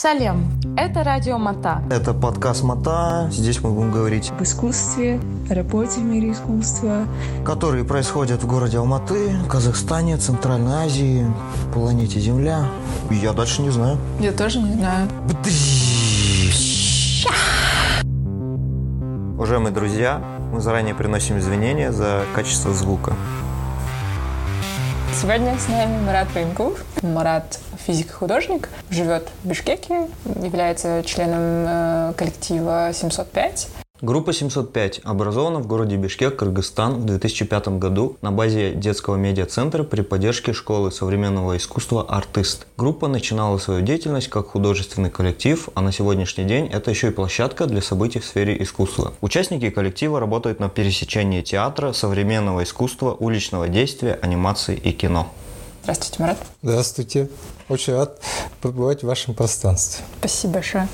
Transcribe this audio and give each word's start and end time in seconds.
Салем, 0.00 0.48
это 0.76 1.02
радио 1.02 1.38
Мата. 1.38 1.82
Это 1.90 2.14
подкаст 2.14 2.62
Мата. 2.62 3.28
Здесь 3.32 3.60
мы 3.64 3.72
будем 3.72 3.90
говорить 3.90 4.30
об 4.30 4.40
искусстве, 4.44 5.20
о 5.50 5.54
работе 5.54 5.98
в 5.98 6.04
мире 6.04 6.30
искусства, 6.30 7.08
которые 7.44 7.84
происходят 7.84 8.40
в 8.40 8.46
городе 8.46 8.78
Алматы, 8.78 9.32
Казахстане, 9.50 10.16
Центральной 10.16 10.84
Азии, 10.84 11.26
планете 11.74 12.20
Земля. 12.20 12.66
Я 13.10 13.32
дальше 13.32 13.60
не 13.60 13.70
знаю. 13.70 13.98
Я 14.20 14.30
тоже 14.30 14.60
не 14.60 14.74
знаю. 14.74 15.08
Уважаемые 19.34 19.74
друзья, 19.74 20.22
мы 20.52 20.60
заранее 20.60 20.94
приносим 20.94 21.38
извинения 21.38 21.90
за 21.90 22.22
качество 22.36 22.72
звука. 22.72 23.14
Сегодня 25.20 25.58
с 25.58 25.66
нами 25.66 26.06
Марат 26.06 26.32
Военков. 26.32 26.84
Марат 27.02 27.58
физик-художник, 27.88 28.68
живет 28.90 29.30
в 29.42 29.48
Бишкеке, 29.48 30.08
является 30.42 31.02
членом 31.06 31.64
э, 31.66 32.12
коллектива 32.18 32.90
705. 32.92 33.68
Группа 34.02 34.32
705 34.32 35.00
образована 35.04 35.58
в 35.58 35.66
городе 35.66 35.96
Бишкек, 35.96 36.36
Кыргызстан 36.36 37.00
в 37.00 37.04
2005 37.06 37.68
году 37.78 38.16
на 38.20 38.30
базе 38.30 38.72
детского 38.72 39.16
медиацентра 39.16 39.82
при 39.84 40.02
поддержке 40.02 40.52
школы 40.52 40.92
современного 40.92 41.56
искусства 41.56 42.04
«Артист». 42.08 42.66
Группа 42.76 43.08
начинала 43.08 43.56
свою 43.56 43.80
деятельность 43.80 44.28
как 44.28 44.48
художественный 44.48 45.10
коллектив, 45.10 45.68
а 45.74 45.80
на 45.80 45.90
сегодняшний 45.90 46.44
день 46.44 46.66
это 46.66 46.90
еще 46.90 47.08
и 47.08 47.10
площадка 47.10 47.66
для 47.66 47.80
событий 47.80 48.20
в 48.20 48.24
сфере 48.26 48.62
искусства. 48.62 49.14
Участники 49.22 49.70
коллектива 49.70 50.20
работают 50.20 50.60
на 50.60 50.68
пересечении 50.68 51.40
театра, 51.40 51.92
современного 51.92 52.62
искусства, 52.64 53.16
уличного 53.18 53.66
действия, 53.66 54.18
анимации 54.20 54.76
и 54.76 54.92
кино. 54.92 55.32
Здравствуйте, 55.82 56.22
Марат. 56.22 56.38
Здравствуйте. 56.62 57.28
Очень 57.68 57.94
рад 57.94 58.18
побывать 58.60 59.02
в 59.02 59.06
вашем 59.06 59.34
пространстве. 59.34 60.04
Спасибо 60.20 60.54
большое. 60.54 60.88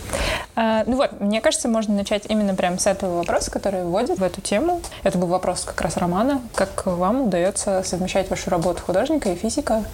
А, 0.57 0.85
ну 0.87 0.97
вот, 0.97 1.21
мне 1.21 1.41
кажется, 1.41 1.69
можно 1.69 1.95
начать 1.95 2.25
именно 2.29 2.55
прямо 2.55 2.79
с 2.79 2.87
этого 2.87 3.19
вопроса, 3.19 3.51
который 3.51 3.85
вводит 3.85 4.19
в 4.19 4.23
эту 4.23 4.41
тему. 4.41 4.81
Это 5.03 5.19
был 5.19 5.29
вопрос 5.29 5.63
как 5.65 5.81
раз 5.81 5.97
Романа. 5.97 6.43
Как 6.55 6.87
вам 6.87 7.23
удается 7.23 7.83
совмещать 7.85 8.31
вашу 8.31 8.51
работу 8.51 8.83
художника 8.83 9.31
и 9.31 9.37
физика? 9.37 9.85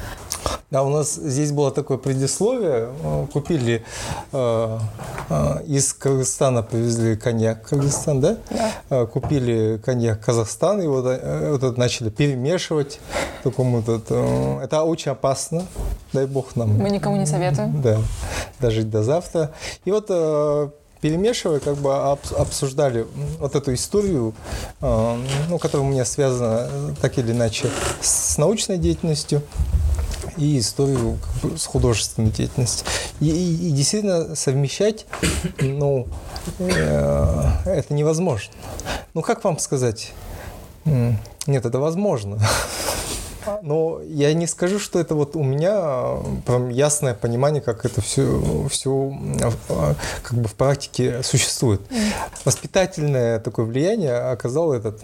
Да, 0.71 0.85
у 0.85 0.89
нас 0.89 1.15
здесь 1.15 1.53
было 1.53 1.71
такое 1.71 1.99
предисловие. 1.99 2.91
Купили 3.33 3.85
э, 4.33 4.79
э, 5.29 5.65
из 5.67 5.93
Кыргызстана 5.93 6.63
привезли 6.63 7.17
коньяк 7.17 7.69
Кыргызстан, 7.69 8.21
да? 8.21 8.37
Да. 8.51 8.71
Э, 8.91 9.07
купили 9.07 9.81
коньяк 9.85 10.21
Казахстан 10.25 10.81
и 10.81 10.87
вот, 10.87 11.07
э, 11.07 11.51
вот 11.51 11.63
это 11.63 11.79
начали 11.79 12.09
перемешивать. 12.11 13.01
Такому 13.43 13.81
вот, 13.81 14.07
э, 14.11 14.61
это 14.63 14.83
очень 14.83 15.13
опасно. 15.13 15.67
Дай 16.13 16.27
бог 16.27 16.57
нам 16.57 16.70
мы 16.79 16.91
никому 16.91 17.17
не 17.17 17.27
советуем. 17.27 17.81
Да, 17.83 17.99
дожить 18.61 18.91
до 18.91 19.03
завтра. 19.03 19.53
И 19.85 19.91
вот 19.91 20.07
э, 20.09 20.71
перемешивая, 21.01 21.61
как 21.61 21.77
бы 21.77 21.95
обсуждали 21.95 23.07
вот 23.39 23.55
эту 23.55 23.75
историю, 23.75 24.35
э, 24.81 25.17
ну, 25.49 25.59
которая 25.59 25.87
у 25.87 25.91
меня 25.91 26.05
связана 26.05 26.95
так 27.01 27.19
или 27.19 27.33
иначе 27.33 27.69
с 28.01 28.37
научной 28.39 28.79
деятельностью 28.79 29.43
и 30.37 30.59
историю 30.59 31.19
как 31.23 31.51
бы, 31.51 31.59
с 31.59 31.67
художественной 31.67 32.31
деятельностью. 32.31 32.87
И, 33.21 33.29
и, 33.29 33.69
и 33.69 33.71
действительно 33.73 34.35
совмещать, 34.37 35.07
ну, 35.61 36.07
э, 36.59 37.51
это 37.67 37.95
невозможно. 37.95 38.53
Ну, 39.15 39.23
как 39.23 39.45
вам 39.45 39.59
сказать? 39.59 40.13
Нет, 40.85 41.65
это 41.65 41.79
возможно. 41.79 42.39
Но 43.63 44.01
я 44.03 44.33
не 44.35 44.47
скажу, 44.47 44.79
что 44.79 44.99
это 44.99 45.15
вот 45.15 45.37
у 45.37 45.43
меня 45.43 45.73
а, 45.75 46.25
прям 46.47 46.69
ясное 46.69 47.15
понимание, 47.15 47.61
как 47.61 47.85
это 47.85 48.01
все, 48.01 48.69
все 48.71 49.13
а, 49.69 49.95
как 50.23 50.39
бы 50.39 50.49
в 50.49 50.55
практике 50.55 51.23
существует. 51.23 51.81
Воспитательное 52.45 53.39
такое 53.41 53.67
влияние 53.67 54.15
оказал 54.15 54.73
этот 54.73 55.01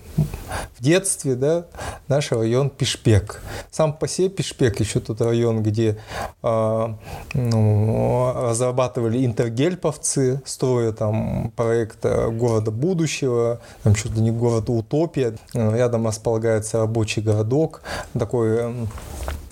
в 0.78 0.82
детстве, 0.82 1.34
да, 1.34 1.66
наш 2.08 2.32
район 2.32 2.70
Пишпек. 2.70 3.42
Сам 3.70 3.92
по 3.92 4.08
себе 4.08 4.28
Пишпек 4.28 4.80
еще 4.80 5.00
тот 5.00 5.20
район, 5.20 5.62
где 5.62 5.98
э, 6.42 6.88
ну, 7.34 8.32
разрабатывали 8.34 9.24
интергельповцы, 9.24 10.42
строя 10.44 10.92
там 10.92 11.52
проект 11.56 12.04
города 12.04 12.70
будущего, 12.70 13.60
там 13.82 13.94
что-то 13.94 14.20
не 14.20 14.30
город 14.30 14.68
утопия. 14.68 15.36
Рядом 15.54 16.06
располагается 16.06 16.78
рабочий 16.78 17.22
городок, 17.22 17.82
такой 18.26 18.88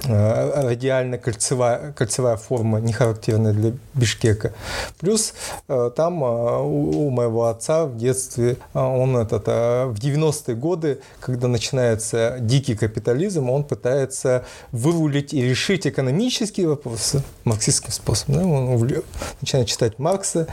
радиально 0.07 1.19
кольцевая, 1.19 1.93
кольцевая 1.93 2.37
форма, 2.37 2.81
не 2.81 2.93
характерная 2.93 3.53
для 3.53 3.73
Бишкека. 3.95 4.53
Плюс 4.99 5.35
э, 5.69 5.91
там 5.97 6.23
э, 6.23 6.61
у 6.63 7.11
моего 7.11 7.47
отца 7.47 7.87
в 7.87 7.97
детстве, 7.97 8.57
он 8.75 9.17
этот, 9.17 9.47
в 9.47 9.95
90-е 9.95 10.57
годы, 10.57 11.01
когда 11.21 11.49
начинается 11.49 12.37
дикий 12.41 12.75
капитализм, 12.75 13.51
он 13.51 13.65
пытается 13.65 14.45
вырулить 14.73 15.33
и 15.33 15.43
решить 15.43 15.87
экономические 15.87 16.69
вопросы 16.69 17.23
марксистским 17.45 17.93
способом. 17.93 18.51
Он 18.51 19.03
начинает 19.41 19.69
читать 19.69 19.99
Маркса, 19.99 20.49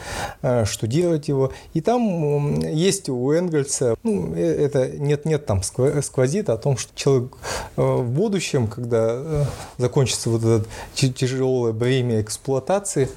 штудировать 0.65 1.27
его. 1.27 1.51
И 1.73 1.81
там 1.81 2.59
есть 2.59 3.09
у 3.09 3.31
Энгельса, 3.31 3.95
ну, 4.03 4.33
это 4.35 4.87
нет-нет 4.87 5.45
там 5.45 5.61
сквозит 5.63 6.49
о 6.49 6.57
том, 6.57 6.77
что 6.77 6.91
человек 6.95 7.31
в 7.75 8.03
будущем, 8.03 8.67
когда 8.67 9.40
закончится 9.77 10.29
вот 10.29 10.43
это 10.43 10.65
тяжелое 10.93 11.73
бремя 11.73 12.21
эксплуатации, 12.21 13.09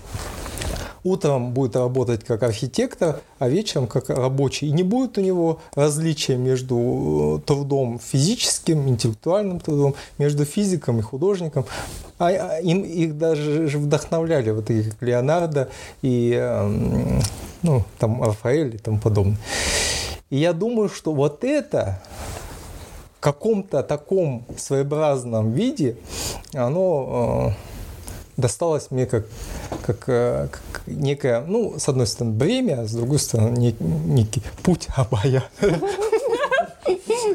утром 1.05 1.53
будет 1.53 1.77
работать 1.77 2.25
как 2.25 2.43
архитектор, 2.43 3.21
а 3.39 3.49
вечером 3.49 3.87
как 3.87 4.09
рабочий. 4.09 4.69
И 4.69 4.73
не 4.73 4.83
будет 4.83 5.19
у 5.19 5.21
него 5.21 5.61
различия 5.75 6.37
между 6.37 7.43
э, 7.43 7.47
трудом 7.47 8.01
физическим, 8.03 8.89
интеллектуальным 8.89 9.61
трудом, 9.61 9.95
между 10.19 10.45
физиком 10.45 10.99
и 10.99 11.03
художником. 11.03 11.67
А, 12.19 12.29
а 12.29 12.61
им 12.61 12.83
их 12.83 13.19
даже 13.19 13.67
вдохновляли 13.79 14.51
вот 14.51 14.71
как 14.71 15.03
Леонардо 15.03 15.69
и 16.01 16.33
эм, 16.33 17.21
ну, 17.62 17.85
там 17.99 18.23
Рафаэль 18.23 18.77
и 18.77 18.79
тому 18.79 18.99
подобное. 18.99 19.39
И 20.31 20.39
я 20.39 20.53
думаю, 20.53 20.89
что 20.89 21.12
вот 21.12 21.45
это 21.45 22.01
каком-то 23.25 23.83
таком 23.83 24.45
своеобразном 24.55 25.53
виде 25.53 25.97
оно 26.53 27.55
э, 28.37 28.41
досталось 28.43 28.91
мне 28.91 29.07
как, 29.07 29.25
как, 29.81 30.05
э, 30.09 30.49
как 30.51 30.83
некое, 30.87 31.41
ну, 31.41 31.79
с 31.79 31.89
одной 31.89 32.07
стороны, 32.07 32.37
бремя, 32.37 32.87
с 32.87 32.93
другой 32.93 33.19
стороны, 33.19 33.57
не, 33.57 33.75
некий 33.81 34.43
путь 34.62 34.89
абая. 34.95 35.43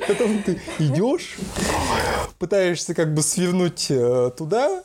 Потом 0.08 0.44
ты 0.44 0.62
идешь, 0.78 1.40
пытаешься 2.38 2.94
как 2.94 3.16
бы 3.16 3.24
свернуть 3.24 3.88
э, 3.90 4.30
туда, 4.38 4.84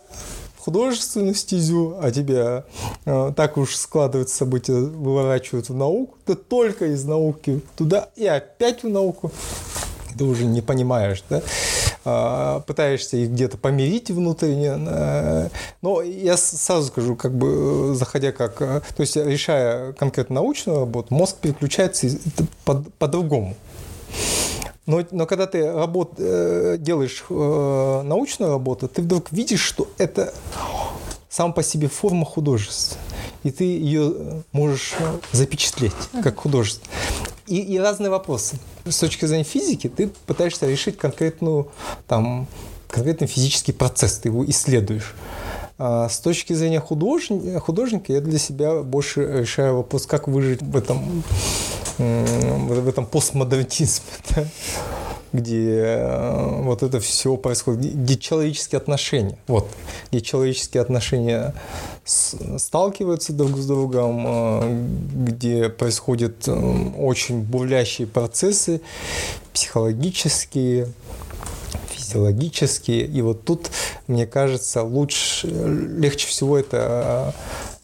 художественную 0.57 1.35
стезю, 1.35 1.99
а 2.01 2.11
тебя 2.11 2.65
так 3.05 3.59
уж 3.59 3.77
складываются 3.77 4.35
события, 4.35 4.73
выворачивают 4.73 5.69
в 5.69 5.75
науку, 5.75 6.17
ты 6.25 6.35
только 6.35 6.87
из 6.87 7.05
науки 7.05 7.61
туда 7.77 8.09
и 8.17 8.27
опять 8.27 8.83
в 8.83 8.89
науку 8.89 9.31
ты 10.17 10.25
уже 10.25 10.45
не 10.45 10.61
понимаешь, 10.61 11.23
да? 11.29 11.43
А, 12.07 12.61
пытаешься 12.61 13.17
их 13.17 13.31
где-то 13.31 13.57
помирить 13.57 14.11
внутренне. 14.11 14.75
Э, 14.77 15.49
но 15.81 16.03
я 16.03 16.37
сразу 16.37 16.89
скажу, 16.89 17.17
как 17.17 17.35
бы 17.35 17.93
э, 17.93 17.95
заходя 17.95 18.33
как... 18.33 18.61
Э, 18.61 18.83
то 18.95 19.01
есть 19.01 19.17
решая 19.17 19.93
конкретно 19.95 20.37
научную 20.37 20.81
работу, 20.81 21.15
мозг 21.15 21.37
переключается 21.37 22.09
по-другому. 22.99 23.57
Но, 24.87 25.03
но 25.13 25.25
когда 25.25 25.47
ты 25.47 25.73
работ, 25.73 26.17
делаешь 26.17 27.25
научную 27.31 28.53
работу, 28.53 28.87
ты 28.87 29.01
вдруг 29.01 29.33
видишь, 29.33 29.63
что 29.63 29.89
это 29.97 30.35
сам 31.35 31.53
по 31.53 31.65
себе 31.65 31.89
форма 31.89 32.25
художества. 32.25 32.97
И 33.43 33.51
ты 33.51 33.65
ее 33.65 34.45
можешь 34.53 34.95
запечатлеть 35.33 35.93
как 36.23 36.39
художество. 36.39 36.87
И, 37.49 37.59
и 37.59 37.77
разные 37.79 38.09
вопросы 38.09 38.57
с 38.85 38.99
точки 38.99 39.25
зрения 39.27 39.43
физики 39.43 39.89
ты 39.89 40.11
пытаешься 40.27 40.69
решить 40.69 40.97
конкретную, 40.97 41.73
там, 42.07 42.47
конкретный 42.89 43.27
физический 43.27 43.73
процесс, 43.73 44.19
ты 44.19 44.29
его 44.29 44.49
исследуешь. 44.49 45.15
А 45.77 46.09
с 46.09 46.21
точки 46.21 46.53
зрения 46.53 46.79
художника, 46.79 47.59
художника 47.59 48.13
я 48.13 48.21
для 48.21 48.39
себя 48.39 48.83
больше 48.83 49.41
решаю 49.41 49.79
вопрос, 49.79 50.07
как 50.07 50.29
выжить 50.29 50.63
в 50.63 50.77
этом, 50.77 51.25
в 51.99 52.89
этом 52.89 53.07
постмодернизме. 53.07 54.05
Да? 54.37 54.47
Где 55.35 55.81
э, 55.81 56.61
вот 56.63 56.85
это 56.85 57.01
все 57.01 57.37
происходит, 57.37 57.93
где 57.93 58.17
человеческие 58.17 58.77
отношения, 58.79 59.37
вот, 59.49 59.69
где 60.11 60.21
человеческие 60.21 60.81
отношения 60.81 61.55
сталкиваются 62.05 63.33
друг 63.33 63.59
с 63.59 63.67
другом, 63.67 64.25
э, 64.27 64.87
где 65.27 65.69
происходят 65.71 66.47
э, 66.47 66.53
очень 66.97 67.41
бурлящие 67.43 68.07
процессы 68.07 68.81
психологические, 69.53 70.93
физиологические. 71.91 73.05
И 73.05 73.21
вот 73.21 73.45
тут, 73.45 73.71
мне 74.07 74.29
кажется, 74.29 74.85
лучше, 74.85 75.49
легче 75.49 76.29
всего 76.29 76.57
это 76.57 77.35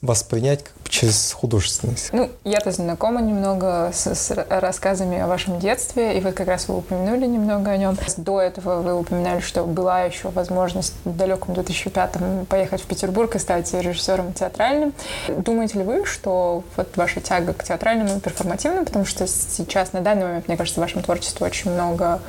воспринять 0.03 0.63
как 0.63 0.80
через 0.91 1.33
художественность. 1.33 2.11
Ну, 2.13 2.31
я-то 2.45 2.71
знакома 2.73 3.23
немного 3.23 3.91
с, 3.95 4.15
с 4.15 4.31
рассказами 4.49 5.19
о 5.19 5.27
вашем 5.27 5.59
детстве, 5.59 6.19
и 6.19 6.21
вот 6.21 6.35
как 6.35 6.49
раз 6.49 6.69
вы 6.69 6.79
упомянули 6.79 7.27
немного 7.27 7.71
о 7.71 7.77
нем. 7.77 7.97
До 8.17 8.41
этого 8.41 8.83
вы 8.83 8.95
упоминали, 8.95 9.41
что 9.41 9.65
была 9.65 10.03
еще 10.03 10.29
возможность 10.29 10.95
в 11.05 11.17
далеком 11.17 11.55
2005-м 11.55 12.47
поехать 12.47 12.83
в 12.83 12.87
Петербург 12.87 13.35
и 13.37 13.39
стать 13.39 13.73
режиссером 13.73 14.33
театральным. 14.33 14.93
Думаете 15.29 15.79
ли 15.79 15.85
вы, 15.85 16.05
что 16.05 16.65
вот 16.77 16.97
ваша 16.97 17.21
тяга 17.21 17.55
к 17.55 17.65
театральному 17.65 18.17
и 18.17 18.21
перформативному, 18.21 18.85
потому 18.85 19.05
что 19.05 19.27
сейчас, 19.27 19.93
на 19.93 20.01
данный 20.01 20.25
момент, 20.25 20.49
мне 20.49 20.57
кажется, 20.57 20.81
в 20.81 20.83
вашем 20.83 21.03
творчестве 21.03 21.47
очень 21.47 21.71
много 21.71 22.21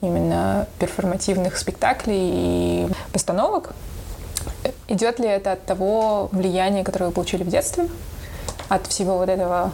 именно 0.00 0.66
перформативных 0.78 1.56
спектаклей 1.56 2.16
и 2.18 2.88
постановок. 3.12 3.74
Идет 4.88 5.18
ли 5.18 5.28
это 5.28 5.52
от 5.52 5.64
того 5.64 6.28
влияния, 6.32 6.84
которое 6.84 7.06
вы 7.06 7.12
получили 7.12 7.42
в 7.42 7.48
детстве? 7.48 7.88
От 8.68 8.86
всего 8.86 9.18
вот 9.18 9.28
этого 9.28 9.72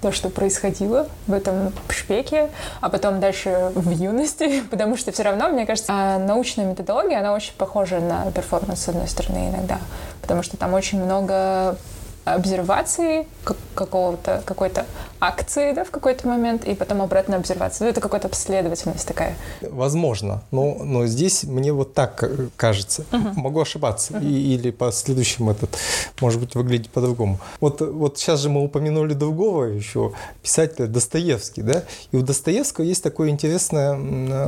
то, 0.00 0.12
что 0.12 0.28
происходило 0.28 1.08
в 1.26 1.32
этом 1.32 1.72
шпеке, 1.88 2.50
а 2.80 2.88
потом 2.88 3.20
дальше 3.20 3.72
в 3.74 3.90
юности, 3.90 4.62
потому 4.70 4.96
что 4.96 5.12
все 5.12 5.22
равно, 5.24 5.48
мне 5.48 5.66
кажется, 5.66 5.92
а, 5.92 6.18
научная 6.18 6.66
методология, 6.66 7.18
она 7.18 7.32
очень 7.34 7.54
похожа 7.54 7.98
на 7.98 8.30
перформанс, 8.30 8.82
с 8.82 8.88
одной 8.88 9.08
стороны, 9.08 9.50
иногда, 9.50 9.78
потому 10.22 10.42
что 10.42 10.56
там 10.56 10.74
очень 10.74 11.02
много 11.02 11.76
обсервации 12.24 13.26
какого-то, 13.74 14.42
какой-то 14.44 14.84
акции 15.20 15.72
да, 15.72 15.84
в 15.84 15.90
какой-то 15.90 16.26
момент, 16.28 16.64
и 16.64 16.74
потом 16.74 17.02
обратно 17.02 17.36
обсервация. 17.36 17.86
Ну, 17.86 17.90
это 17.90 18.00
какая-то 18.00 18.28
последовательность 18.28 19.06
такая. 19.06 19.36
Возможно, 19.60 20.42
но, 20.50 20.76
но 20.82 21.06
здесь 21.06 21.44
мне 21.44 21.72
вот 21.72 21.94
так 21.94 22.24
кажется. 22.56 23.04
Uh-huh. 23.10 23.32
Могу 23.34 23.60
ошибаться. 23.60 24.14
Uh-huh. 24.14 24.24
И, 24.24 24.54
или 24.54 24.70
по 24.70 24.92
следующему 24.92 25.50
этот, 25.50 25.76
может 26.20 26.40
быть, 26.40 26.54
выглядит 26.54 26.90
по-другому. 26.90 27.38
Вот, 27.60 27.80
вот 27.80 28.18
сейчас 28.18 28.40
же 28.40 28.48
мы 28.48 28.62
упомянули 28.62 29.14
другого 29.14 29.64
еще 29.64 30.12
писателя 30.42 30.86
Достоевский, 30.86 31.62
да? 31.62 31.84
И 32.12 32.16
у 32.16 32.22
Достоевского 32.22 32.84
есть 32.84 33.02
такое 33.02 33.30
интересное 33.30 33.96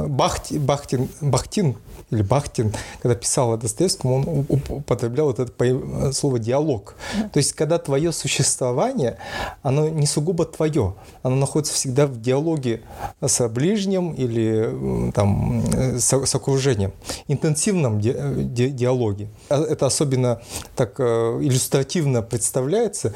Бахти, 0.06 0.58
Бахтин, 0.58 1.08
Бахтин 1.20 1.76
или 2.10 2.22
Бахтин, 2.22 2.74
когда 3.00 3.14
писал 3.14 3.52
о 3.52 3.56
Достоевском, 3.56 4.12
он 4.12 4.46
употреблял 4.48 5.26
вот 5.26 5.38
это 5.38 6.12
слово 6.12 6.38
«диалог». 6.38 6.94
То 7.32 7.38
есть, 7.38 7.52
когда 7.52 7.78
твое 7.78 8.10
существование, 8.10 9.16
оно 9.62 9.88
не 9.88 10.06
сугубо 10.06 10.44
твое, 10.60 10.94
оно 11.22 11.36
находится 11.36 11.72
всегда 11.72 12.06
в 12.06 12.20
диалоге 12.20 12.82
с 13.22 13.48
ближним 13.48 14.12
или 14.12 15.10
там, 15.12 15.64
с, 15.72 16.12
с 16.12 16.34
окружением, 16.34 16.92
интенсивном 17.28 17.98
ди, 17.98 18.14
ди, 18.36 18.68
диалоге. 18.68 19.28
А 19.48 19.62
это 19.62 19.86
особенно 19.86 20.42
так 20.76 21.00
э, 21.00 21.38
иллюстративно 21.40 22.20
представляется, 22.20 23.14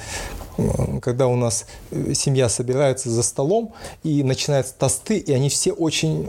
когда 1.03 1.27
у 1.27 1.37
нас 1.37 1.67
семья 2.15 2.49
собирается 2.49 3.11
за 3.11 3.23
столом 3.23 3.75
и 4.03 4.23
начинаются 4.23 4.73
тосты, 4.79 5.19
и 5.19 5.31
они 5.31 5.51
все 5.51 5.73
очень 5.73 6.27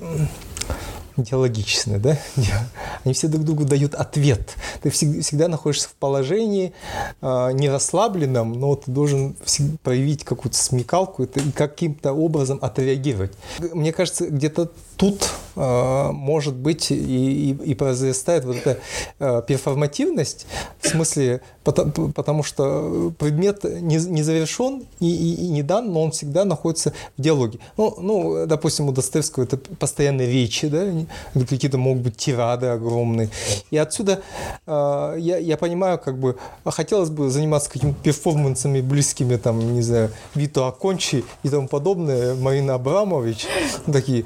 диалогичны, 1.18 2.00
да? 2.00 2.18
Они 3.04 3.14
все 3.14 3.28
друг 3.28 3.44
другу 3.44 3.66
дают 3.66 3.96
ответ. 3.96 4.56
Ты 4.82 4.90
всегда 4.90 5.48
находишься 5.48 5.90
в 5.90 5.94
положении 5.94 6.74
э, 7.22 7.52
не 7.54 7.70
расслабленном, 7.70 8.54
но 8.54 8.76
ты 8.76 8.92
должен 8.92 9.36
проявить 9.84 10.24
какую-то 10.24 10.58
смекалку 10.58 11.24
и 11.24 11.28
каким-то 11.52 12.14
образом 12.14 12.60
отреагировать. 12.62 13.34
Мне 13.74 13.94
кажется, 13.94 14.28
где-то 14.28 14.72
тут 14.98 15.30
э, 15.56 16.10
может 16.12 16.56
быть 16.56 16.92
и, 16.92 16.96
и, 16.96 17.52
и 17.52 17.76
произрастает 17.76 18.46
вот 18.46 18.58
эта 18.58 18.80
э, 19.20 19.42
перформативность, 19.48 20.48
в 20.80 20.88
смысле, 20.88 21.42
потому, 21.64 22.12
потому 22.12 22.44
что 22.44 23.14
предмет 23.18 23.64
не, 23.64 23.98
не 23.98 24.24
завершен 24.24 24.84
и, 25.00 25.10
и, 25.10 25.46
и 25.46 25.48
не 25.48 25.64
дан, 25.64 25.92
но 25.92 26.04
он 26.04 26.12
всегда 26.12 26.46
находится 26.46 26.94
в 27.18 27.22
диалоге. 27.22 27.60
Ну, 27.78 27.96
ну 28.00 28.46
допустим, 28.46 28.88
у 28.88 28.92
Достоевского 28.92 29.44
это 29.44 29.58
постоянные 29.58 30.32
речи, 30.32 30.68
да, 30.68 30.86
какие-то 31.34 31.78
могут 31.78 32.04
быть 32.04 32.18
тирады 32.18 32.68
огромные. 32.68 33.30
И 33.72 33.78
отсюда 33.78 34.22
э, 34.66 35.16
я, 35.18 35.38
я 35.38 35.58
понимаю, 35.58 36.00
как 36.00 36.18
бы, 36.18 36.38
хотелось 36.66 37.10
бы 37.10 37.30
заниматься 37.30 37.70
какими-то 37.70 37.98
перформансами 38.02 38.82
близкими, 38.82 39.36
там, 39.36 39.74
не 39.74 39.82
знаю, 39.82 40.12
Вито 40.34 40.68
Акончи 40.68 41.26
и 41.44 41.50
тому 41.50 41.68
подобное, 41.68 42.36
Марина 42.36 42.76
Абрамович, 42.76 43.46
такие 43.92 44.26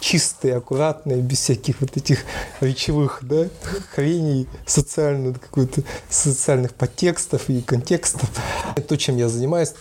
чистые, 0.00 0.56
аккуратные, 0.56 1.20
без 1.20 1.38
всяких 1.38 1.80
вот 1.80 1.96
этих 1.96 2.24
речевых 2.60 3.20
да, 3.22 3.48
хреней, 3.94 4.48
социальных, 4.66 5.40
какой-то 5.40 5.82
социальных 6.08 6.74
подтекстов 6.74 7.48
и 7.48 7.60
контекстов. 7.60 8.28
То, 8.88 8.96
чем 8.96 9.16
я 9.16 9.28
занимаюсь, 9.28 9.74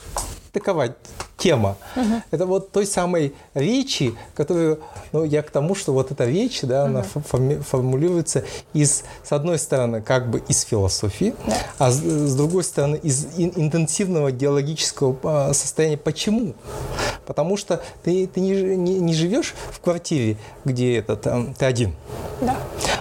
такова 0.51 0.96
тема. 1.38 1.78
Угу. 1.96 2.13
Это 2.31 2.46
вот 2.46 2.72
той 2.72 2.86
самой 2.86 3.34
речи, 3.54 4.13
которую, 4.36 4.80
ну, 5.12 5.24
я 5.24 5.42
к 5.42 5.50
тому, 5.50 5.74
что 5.74 5.94
вот 5.94 6.12
эта 6.12 6.25
речь, 6.25 6.62
да, 6.62 6.84
угу. 6.84 6.90
она 6.90 7.01
форми- 7.01 7.62
формулируется 7.62 8.44
из, 8.74 9.04
с 9.24 9.31
одной 9.31 9.57
стороны, 9.57 10.01
как 10.01 10.30
бы 10.30 10.44
из 10.48 10.62
философии, 10.62 11.34
да. 11.48 11.57
а 11.78 11.92
с, 11.92 11.98
с 11.98 12.36
другой 12.36 12.63
стороны, 12.63 13.00
из 13.01 13.28
интенсивного 13.38 14.31
диалогического 14.31 15.18
а, 15.24 15.54
состояния. 15.54 15.98
Почему? 15.98 16.54
Потому 17.25 17.57
что 17.57 17.81
ты, 18.04 18.28
ты 18.28 18.40
не, 18.42 18.51
не, 18.75 19.00
не 19.00 19.13
живешь 19.13 19.54
в 19.72 19.80
квартире, 19.80 20.38
где 20.66 20.98
это, 20.98 21.16
там, 21.16 21.54
ты 21.54 21.66
один. 21.66 21.96
Да. 22.42 22.57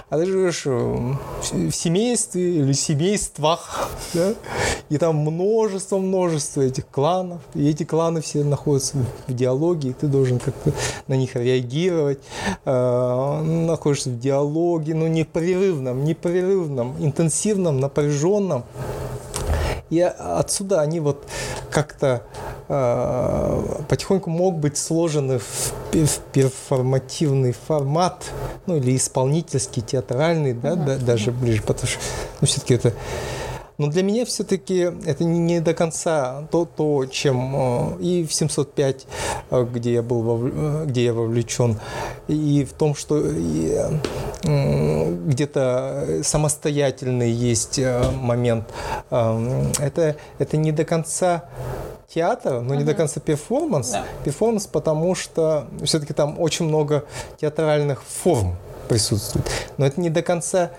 А 0.09 0.17
ты 0.17 0.25
живешь 0.25 0.65
в 0.65 1.71
семействе 1.71 2.55
или 2.55 2.73
семействах, 2.73 3.89
да? 4.13 4.33
и 4.89 4.97
там 4.97 5.17
множество-множество 5.17 6.61
этих 6.61 6.87
кланов, 6.87 7.38
и 7.53 7.69
эти 7.69 7.83
кланы 7.83 8.21
все 8.21 8.43
находятся 8.43 8.97
в 9.27 9.33
диалоге, 9.33 9.89
и 9.89 9.93
ты 9.93 10.07
должен 10.07 10.39
как-то 10.39 10.71
на 11.07 11.13
них 11.15 11.35
реагировать, 11.35 12.19
э, 12.65 13.41
находишься 13.41 14.09
в 14.09 14.19
диалоге, 14.19 14.93
но 14.93 15.05
ну, 15.05 15.07
непрерывном, 15.07 16.03
непрерывном, 16.03 16.95
интенсивном, 16.99 17.79
напряженном. 17.79 18.63
И 19.89 19.99
отсюда 19.99 20.81
они 20.81 20.99
вот 20.99 21.25
как-то 21.71 22.21
э, 22.67 23.63
потихоньку 23.87 24.29
могут 24.29 24.61
быть 24.61 24.77
сложены 24.77 25.39
в, 25.39 25.73
в 25.93 26.19
перформативный 26.31 27.53
формат, 27.53 28.25
ну 28.67 28.75
или 28.77 28.95
исполнительский, 28.95 29.81
театральный, 29.81 30.53
да, 30.53 30.75
да 30.75 30.97
даже 30.97 31.31
ближе, 31.31 31.63
потому 31.63 31.87
что 31.87 31.99
ну, 32.41 32.47
все-таки 32.47 32.75
это 32.75 32.93
но 33.79 33.87
для 33.87 34.03
меня 34.03 34.25
все-таки 34.25 34.91
это 35.05 35.23
не 35.23 35.61
до 35.61 35.73
конца 35.73 36.43
то, 36.51 36.65
то 36.65 37.05
чем 37.05 37.55
э, 37.55 38.01
и 38.01 38.25
в 38.25 38.33
705, 38.33 39.07
э, 39.51 39.67
где 39.73 39.93
я 39.93 40.01
был, 40.03 40.21
вов... 40.21 40.41
Э, 40.43 40.83
где 40.85 41.05
я 41.05 41.13
вовлечен, 41.13 41.79
и 42.27 42.67
в 42.69 42.73
том, 42.73 42.93
что 42.93 43.23
где-то 45.25 46.19
самостоятельный 46.23 47.31
есть 47.31 47.79
момент. 48.21 48.65
Это, 49.09 50.15
это 50.37 50.57
не 50.57 50.71
до 50.71 50.83
конца 50.83 51.45
театр, 52.13 52.61
но 52.61 52.73
uh-huh. 52.73 52.77
не 52.77 52.83
до 52.83 52.93
конца 52.93 53.19
перформанс. 53.21 53.91
Да. 53.91 54.03
Перформанс, 54.23 54.67
потому 54.67 55.15
что 55.15 55.67
все-таки 55.83 56.13
там 56.13 56.39
очень 56.39 56.65
много 56.65 57.05
театральных 57.39 58.03
форм 58.03 58.55
присутствует. 58.89 59.45
Но 59.77 59.85
это 59.85 60.01
не 60.01 60.09
до 60.09 60.21
конца 60.21 60.71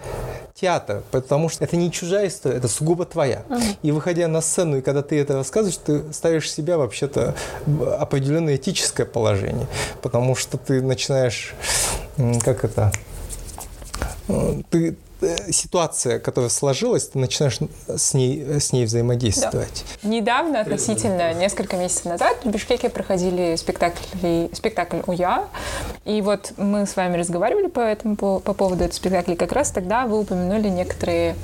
театр, 0.61 1.03
потому 1.11 1.49
что 1.49 1.65
это 1.65 1.77
не 1.77 1.91
чужая 1.91 2.29
история, 2.29 2.57
это 2.59 2.69
сугубо 2.69 3.07
твоя. 3.07 3.45
И 3.83 3.93
выходя 3.93 4.29
на 4.29 4.41
сцену, 4.41 4.79
и 4.79 4.81
когда 4.83 5.03
ты 5.03 5.19
это 5.19 5.35
рассказываешь, 5.35 5.79
ты 5.79 6.13
ставишь 6.13 6.51
себя 6.53 6.77
вообще-то 6.77 7.35
определенное 7.99 8.57
этическое 8.57 9.07
положение, 9.07 9.67
потому 10.03 10.35
что 10.35 10.59
ты 10.59 10.83
начинаешь, 10.83 11.55
как 12.45 12.65
это, 12.65 12.93
ты, 14.71 14.97
ситуация, 15.51 16.19
которая 16.19 16.51
сложилась, 16.51 17.09
ты 17.09 17.19
начинаешь 17.19 17.59
с 17.89 18.15
ней, 18.15 18.61
с 18.61 18.73
ней 18.73 18.85
взаимодействовать. 18.85 19.85
Да. 20.03 20.09
Недавно, 20.09 20.61
относительно 20.61 21.33
несколько 21.35 21.77
месяцев 21.77 22.07
назад, 22.07 22.39
в 22.45 22.49
Бишкеке 22.49 22.89
проходили 22.89 23.57
спектакли, 23.57 24.51
спектакль 24.53 25.01
«Уя», 25.07 25.49
и 26.05 26.23
вот 26.23 26.53
мы 26.57 26.87
с 26.87 26.97
вами 26.97 27.17
разговаривали 27.17 27.69
по, 27.69 27.81
этому, 27.81 28.17
по, 28.17 28.41
по 28.41 28.55
поводу 28.55 28.85
этого 28.85 28.97
спектакля, 28.97 29.37
как 29.37 29.53
раз 29.53 29.71
тогда 29.71 30.07
вы 30.07 30.21
упомянули 30.21 30.69
некоторые 30.69 31.37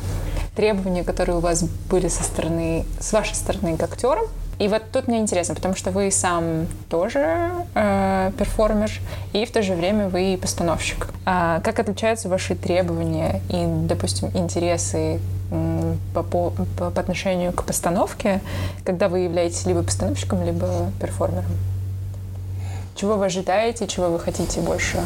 требования, 0.54 1.04
которые 1.04 1.37
у 1.37 1.40
вас 1.40 1.62
были 1.90 2.09
со 2.09 2.23
стороны, 2.23 2.85
с 2.99 3.12
вашей 3.12 3.35
стороны 3.35 3.76
к 3.76 3.83
актерам, 3.83 4.26
и 4.58 4.68
вот 4.68 4.82
тут 4.90 5.06
мне 5.06 5.18
интересно, 5.18 5.54
потому 5.54 5.75
что 5.75 5.90
вы 5.90 6.10
сам 6.10 6.66
тоже 6.88 7.50
э, 7.75 8.32
перформер, 8.38 8.90
и 9.32 9.44
в 9.44 9.50
то 9.50 9.62
же 9.62 9.75
время 9.75 10.08
вы 10.08 10.38
постановщик. 10.40 11.08
А 11.26 11.60
как 11.60 11.78
отличаются 11.78 12.28
ваши 12.28 12.54
требования 12.54 13.42
и, 13.50 13.64
допустим, 13.86 14.30
интересы 14.34 15.20
по, 16.14 16.22
по, 16.22 16.52
по 16.78 16.88
отношению 16.88 17.52
к 17.52 17.64
постановке, 17.64 18.40
когда 18.84 19.08
вы 19.08 19.20
являетесь 19.20 19.66
либо 19.66 19.82
постановщиком, 19.82 20.44
либо 20.44 20.90
перформером? 21.00 21.44
Чего 22.94 23.16
вы 23.16 23.26
ожидаете, 23.26 23.86
чего 23.86 24.08
вы 24.08 24.18
хотите 24.18 24.60
больше 24.60 24.98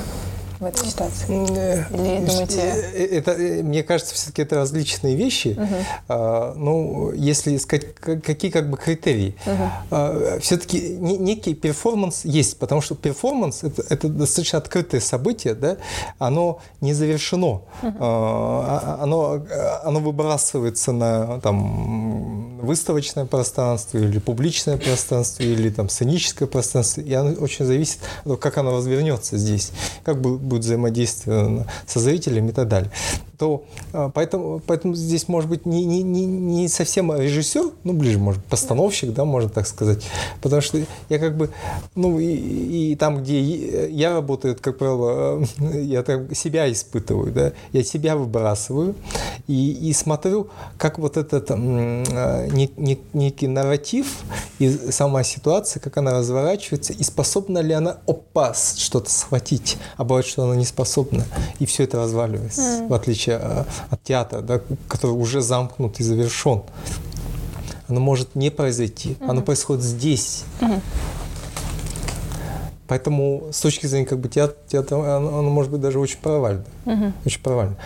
в 0.61 0.65
этой 0.65 0.87
ситуации? 0.87 1.27
Или 1.27 2.27
думаете... 2.27 2.61
Это, 2.61 3.33
мне 3.65 3.83
кажется, 3.83 4.15
все-таки 4.15 4.43
это 4.43 4.57
различные 4.57 5.17
вещи. 5.17 5.59
Угу. 5.59 6.55
Ну, 6.57 7.13
если 7.13 7.57
сказать, 7.57 7.95
какие 7.95 8.51
как 8.51 8.71
бы 8.71 8.77
критерии. 8.77 9.35
Угу. 9.47 10.41
Все-таки 10.41 10.97
некий 10.99 11.55
перформанс 11.55 12.25
есть, 12.25 12.59
потому 12.59 12.81
что 12.81 12.95
перформанс 12.95 13.65
это, 13.65 13.83
это 13.89 14.09
достаточно 14.09 14.59
открытое 14.59 15.01
событие, 15.01 15.55
да, 15.55 15.79
оно 16.19 16.61
не 16.81 16.93
завершено. 16.93 17.63
Угу. 17.83 18.05
Оно, 18.05 19.43
оно 19.83 20.01
выбрасывается 20.01 20.93
на 20.93 21.41
там, 21.41 22.40
выставочное 22.61 23.27
пространство 23.27 23.99
или 23.99 24.19
публичное 24.19 24.77
пространство 24.77 25.43
или 25.43 25.71
там 25.71 25.89
сценическое 25.89 26.49
пространство, 26.49 27.01
и 27.01 27.13
оно 27.13 27.33
очень 27.43 27.65
зависит 27.65 27.99
от 28.19 28.25
того, 28.25 28.37
как 28.37 28.59
оно 28.59 28.77
развернется 28.77 29.37
здесь, 29.37 29.73
как 30.05 30.21
будет 30.21 30.63
взаимодействие 30.63 31.67
со 31.87 32.01
зрителями 32.01 32.51
и 32.51 32.53
так 32.53 32.69
далее 32.69 32.91
то 33.41 33.65
а, 33.95 34.11
поэтому, 34.11 34.61
поэтому 34.67 34.95
здесь 34.95 35.27
может 35.27 35.49
быть 35.49 35.65
не, 35.65 35.87
не, 35.87 36.03
не, 36.03 36.27
не 36.27 36.69
совсем 36.69 37.11
режиссер, 37.11 37.71
ну 37.85 37.95
ближе, 37.95 38.19
может, 38.19 38.45
постановщик, 38.45 39.15
да, 39.15 39.25
можно 39.25 39.49
так 39.49 39.67
сказать. 39.67 40.05
Потому 40.43 40.61
что 40.61 40.79
я 41.09 41.19
как 41.19 41.39
бы, 41.39 41.49
ну 41.95 42.21
и, 42.21 42.93
и 42.93 42.97
там, 42.97 43.23
где 43.23 43.89
я 43.89 44.13
работаю, 44.13 44.59
как 44.61 44.77
правило, 44.77 45.43
я 45.73 46.03
так 46.03 46.37
себя 46.37 46.71
испытываю, 46.71 47.33
да, 47.33 47.53
я 47.73 47.83
себя 47.83 48.15
выбрасываю 48.15 48.95
и, 49.47 49.89
и 49.89 49.95
смотрю, 49.95 50.49
как 50.77 50.99
вот 50.99 51.17
этот 51.17 51.51
а, 51.51 52.47
не, 52.47 52.71
не, 52.77 52.99
некий 53.15 53.49
нарратив 53.49 54.19
и 54.59 54.69
сама 54.69 55.23
ситуация, 55.23 55.81
как 55.81 55.97
она 55.97 56.13
разворачивается, 56.13 56.93
и 56.93 57.03
способна 57.03 57.61
ли 57.61 57.73
она 57.73 58.01
опас 58.07 58.75
что-то 58.77 59.11
схватить, 59.11 59.79
а 59.97 60.05
бывает, 60.05 60.27
что 60.27 60.45
она 60.45 60.57
не 60.57 60.67
способна, 60.67 61.25
и 61.59 61.65
все 61.65 61.85
это 61.85 61.97
разваливается, 61.97 62.61
mm. 62.61 62.89
в 62.89 62.93
отличие 62.93 63.30
отличие 63.31 63.39
э, 63.41 63.65
от 63.91 64.03
театра, 64.03 64.41
да, 64.41 64.61
который 64.89 65.13
уже 65.13 65.41
замкнут 65.41 66.01
и 66.01 66.03
завершен. 66.03 66.63
Оно 67.89 68.01
может 68.01 68.35
не 68.35 68.51
произойти, 68.51 69.11
mm-hmm. 69.11 69.31
оно 69.31 69.43
происходит 69.43 69.83
здесь. 69.83 70.45
Mm-hmm. 70.61 70.81
Поэтому 72.87 73.49
с 73.53 73.61
точки 73.61 73.87
зрения 73.87 74.07
как 74.07 74.19
бы 74.19 74.29
театра, 74.29 74.57
театра 74.67 74.97
оно, 74.97 75.39
оно 75.39 75.51
может 75.51 75.71
быть 75.71 75.81
даже 75.81 76.01
очень 76.01 76.19
провально. 76.19 76.65
Uh-huh. 76.87 77.13
Очень 77.25 77.41
провально. 77.41 77.77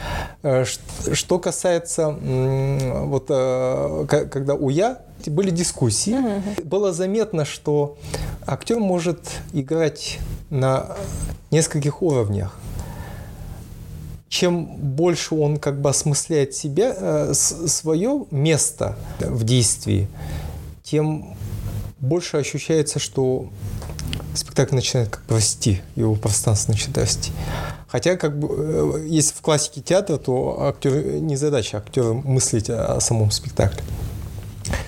Э, 0.43 0.65
что 0.65 1.39
касается 1.39 2.09
вот 2.09 3.27
э, 3.29 4.07
когда 4.09 4.55
у 4.55 4.71
я 4.71 5.03
были 5.27 5.51
дискуссии, 5.51 6.15
uh-huh. 6.15 6.67
было 6.67 6.95
заметно, 6.95 7.45
что 7.45 7.99
актер 8.47 8.79
может 8.79 9.19
играть 9.53 10.21
на 10.49 10.97
нескольких 11.51 12.01
уровнях 12.01 12.59
чем 14.35 14.65
больше 14.67 15.37
он 15.37 15.59
как 15.59 15.81
бы 15.81 15.91
осмысляет 15.91 16.57
себя, 16.57 16.93
э, 16.99 17.35
свое 17.35 18.27
место 18.33 18.97
в 19.21 19.45
действии, 19.45 20.09
тем 20.83 21.37
больше 22.01 22.39
ощущается, 22.39 22.99
что 22.99 23.49
спектакль 24.35 24.75
начинает 24.75 25.11
как 25.11 25.25
бы 25.27 25.37
расти, 25.37 25.83
его 25.95 26.17
пространство 26.17 26.73
начинает 26.73 26.99
расти. 26.99 27.31
Хотя, 27.87 28.17
как 28.17 28.37
бы, 28.37 28.49
э, 28.51 29.07
если 29.07 29.33
в 29.35 29.41
классике 29.41 29.81
театра, 29.83 30.17
то 30.17 30.63
актер, 30.63 31.21
не 31.21 31.37
задача 31.37 31.79
актера 31.79 32.13
мыслить 32.13 32.69
о 32.71 33.01
самом 33.01 33.31
спектакле 33.31 33.85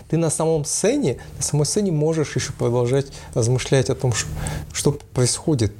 ты 0.08 0.16
на 0.16 0.30
самом 0.30 0.64
сцене, 0.64 1.18
на 1.36 1.42
самой 1.42 1.66
сцене 1.66 1.92
можешь 1.92 2.36
еще 2.36 2.52
продолжать 2.52 3.06
размышлять 3.34 3.90
о 3.90 3.94
том, 3.94 4.12
что, 4.12 4.28
что 4.72 4.92
происходит. 4.92 5.72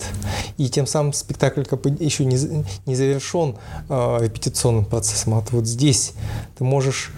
И 0.57 0.69
тем 0.69 0.87
самым 0.87 1.13
спектакль 1.13 1.65
как 1.65 1.83
бы 1.83 1.91
еще 1.99 2.25
не, 2.25 2.65
не 2.87 2.97
завершен 2.97 3.57
э, 3.89 4.19
репетиционным 4.21 4.85
процессом. 4.85 5.35
А 5.35 5.45
вот 5.51 5.67
здесь 5.67 6.13
ты 6.59 6.65
можешь 6.65 7.13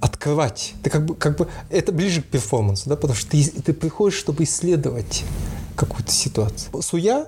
открывать. 0.00 0.74
Ты 0.82 0.90
как 0.90 1.06
бы, 1.06 1.14
как 1.14 1.38
бы 1.38 1.48
это 1.70 1.92
ближе 1.92 2.20
к 2.20 2.26
перформансу, 2.26 2.90
да, 2.90 2.96
потому 2.96 3.14
что 3.14 3.30
ты, 3.30 3.44
ты 3.44 3.72
приходишь, 3.72 4.18
чтобы 4.18 4.44
исследовать 4.44 5.24
какую-то 5.76 6.12
ситуацию. 6.12 6.82
Суя 6.82 7.26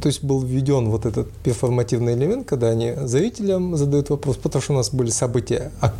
то 0.00 0.06
есть 0.06 0.22
был 0.22 0.40
введен 0.40 0.90
вот 0.90 1.06
этот 1.06 1.30
перформативный 1.30 2.14
элемент, 2.14 2.46
когда 2.46 2.68
они 2.68 2.94
зрителям 3.04 3.76
задают 3.76 4.10
вопрос, 4.10 4.36
потому 4.36 4.62
что 4.62 4.72
у 4.74 4.76
нас 4.76 4.90
были 4.90 5.10
события 5.10 5.72
а, 5.80 5.92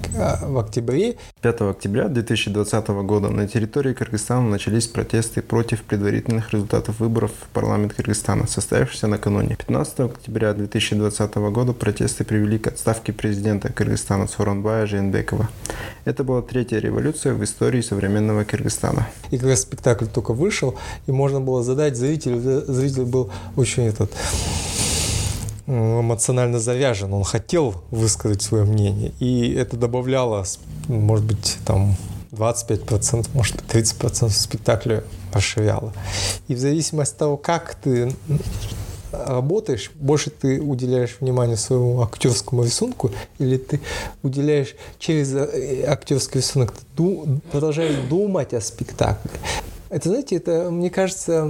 в 0.47 0.59
октябре. 0.59 1.17
5 1.43 1.61
октября 1.63 2.07
2020 2.07 2.89
года 3.05 3.29
на 3.29 3.49
территории 3.49 3.95
Кыргызстана 3.95 4.49
начались 4.49 4.87
протесты 4.87 5.43
против 5.43 5.83
предварительных 5.83 6.53
результатов 6.53 7.01
выборов 7.01 7.33
в 7.33 7.49
парламент 7.53 7.95
Кыргызстана, 7.95 8.47
состоявшихся 8.47 9.09
накануне. 9.09 9.57
15 9.57 10.01
октября 10.01 10.53
2020 10.55 11.35
года 11.35 11.73
протесты 11.73 12.23
привели 12.23 12.59
к 12.59 12.69
отставке 12.69 13.13
президента 13.13 13.73
Кыргызстана 13.73 14.29
Соронбая 14.29 14.87
Жейнбекова. 14.87 15.49
Это 16.05 16.23
была 16.23 16.43
третья 16.43 16.79
революция 16.79 17.35
в 17.35 17.43
истории 17.43 17.81
современного 17.81 18.45
Кыргызстана. 18.45 19.09
И 19.33 19.37
когда 19.37 19.57
спектакль 19.57 20.07
только 20.07 20.35
вышел, 20.35 20.77
и 21.09 21.11
можно 21.11 21.41
было 21.41 21.65
задать 21.65 21.97
зрителю, 21.97 22.39
зритель 22.69 23.05
был 23.05 23.33
очень 23.57 23.89
этот 23.89 24.13
эмоционально 25.67 26.59
завязан, 26.59 27.13
он 27.13 27.25
хотел 27.25 27.75
высказать 27.91 28.43
свое 28.43 28.65
мнение, 28.65 29.13
и 29.21 29.53
это 29.53 29.77
добавляло, 29.77 30.45
может 30.89 31.25
быть, 31.25 31.59
там 31.65 31.97
25%, 32.33 33.29
может 33.35 33.57
30% 33.69 34.31
спектакля 34.31 35.05
расширяло. 35.33 35.93
И 36.49 36.55
в 36.55 36.59
зависимости 36.59 37.13
от 37.13 37.19
того, 37.19 37.37
как 37.37 37.75
ты 37.75 38.13
работаешь, 39.13 39.91
больше 39.95 40.31
ты 40.31 40.61
уделяешь 40.61 41.19
внимание 41.21 41.57
своему 41.57 42.01
актерскому 42.03 42.65
рисунку, 42.65 43.11
или 43.39 43.59
ты 43.59 43.81
уделяешь 44.23 44.75
через 44.99 45.35
э, 45.35 45.85
актерский 45.87 46.41
рисунок, 46.41 46.73
ты 46.97 47.41
продолжаешь 47.51 47.97
думать 48.09 48.55
о 48.55 48.61
спектакле. 48.61 49.31
Это, 49.93 50.09
знаете, 50.09 50.37
это, 50.37 50.71
мне 50.71 50.89
кажется, 50.89 51.43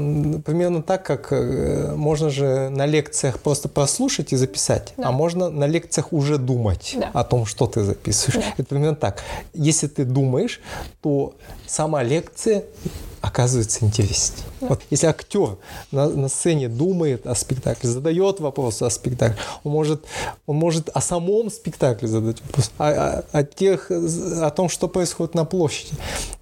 примерно 0.45 0.83
так, 0.83 1.07
как 1.07 1.29
э, 1.31 1.95
можно 1.95 2.29
же 2.29 2.71
на 2.71 2.87
лекциях 2.87 3.39
просто 3.39 3.69
прослушать 3.69 4.33
и 4.33 4.37
записать, 4.37 4.95
да. 4.97 5.11
а 5.11 5.13
можно 5.13 5.49
на 5.49 5.65
лекциях 5.65 6.13
уже 6.13 6.39
думать 6.39 6.97
да. 6.99 7.11
о 7.13 7.23
том, 7.23 7.47
что 7.47 7.69
ты 7.69 7.85
записываешь. 7.85 8.45
Да. 8.45 8.55
Это 8.59 8.65
примерно 8.65 8.97
так. 8.97 9.23
Если 9.55 9.87
ты 9.87 10.05
думаешь, 10.05 10.61
то 11.03 11.35
сама 11.69 12.03
лекция 12.03 12.65
оказывается 13.23 13.85
интереснее. 13.85 14.45
Да. 14.61 14.67
Вот 14.67 14.83
если 14.91 15.07
актер 15.07 15.57
на, 15.93 16.09
на 16.09 16.29
сцене 16.29 16.69
думает 16.69 17.27
о 17.27 17.35
спектакле, 17.35 17.89
задает 17.89 18.41
вопрос 18.41 18.83
о 18.83 18.91
спектакле, 18.91 19.39
он 19.63 19.73
может, 19.73 20.05
он 20.47 20.57
может 20.57 20.89
о 20.91 21.01
самом 21.01 21.51
спектакле 21.51 22.09
задать 22.09 22.43
вопрос, 22.43 22.71
о, 22.79 22.89
о, 22.89 23.25
о, 23.33 23.45
тех, 23.45 23.91
о 23.91 24.51
том, 24.51 24.69
что 24.69 24.89
происходит 24.89 25.35
на 25.35 25.45
площади. 25.45 25.95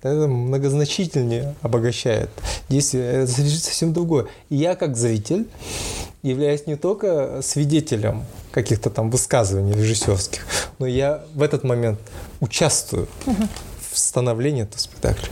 Это 0.02 0.26
многозначительнее 0.26 1.54
обогащает 1.60 2.30
действие. 2.70 3.24
Это 3.24 3.26
совсем 3.26 3.92
другое. 3.92 4.26
И 4.48 4.56
я 4.56 4.74
как 4.74 4.96
зритель 4.96 5.46
являюсь 6.22 6.66
не 6.66 6.76
только 6.76 7.40
свидетелем 7.42 8.24
каких-то 8.52 8.90
там 8.90 9.10
высказываний 9.10 9.72
режиссерских, 9.72 10.46
но 10.78 10.86
я 10.86 11.24
в 11.34 11.42
этот 11.42 11.62
момент 11.62 12.00
участвую 12.40 13.06
угу. 13.26 13.48
в 13.92 13.98
становлении 13.98 14.62
этого 14.62 14.78
спектакля. 14.78 15.30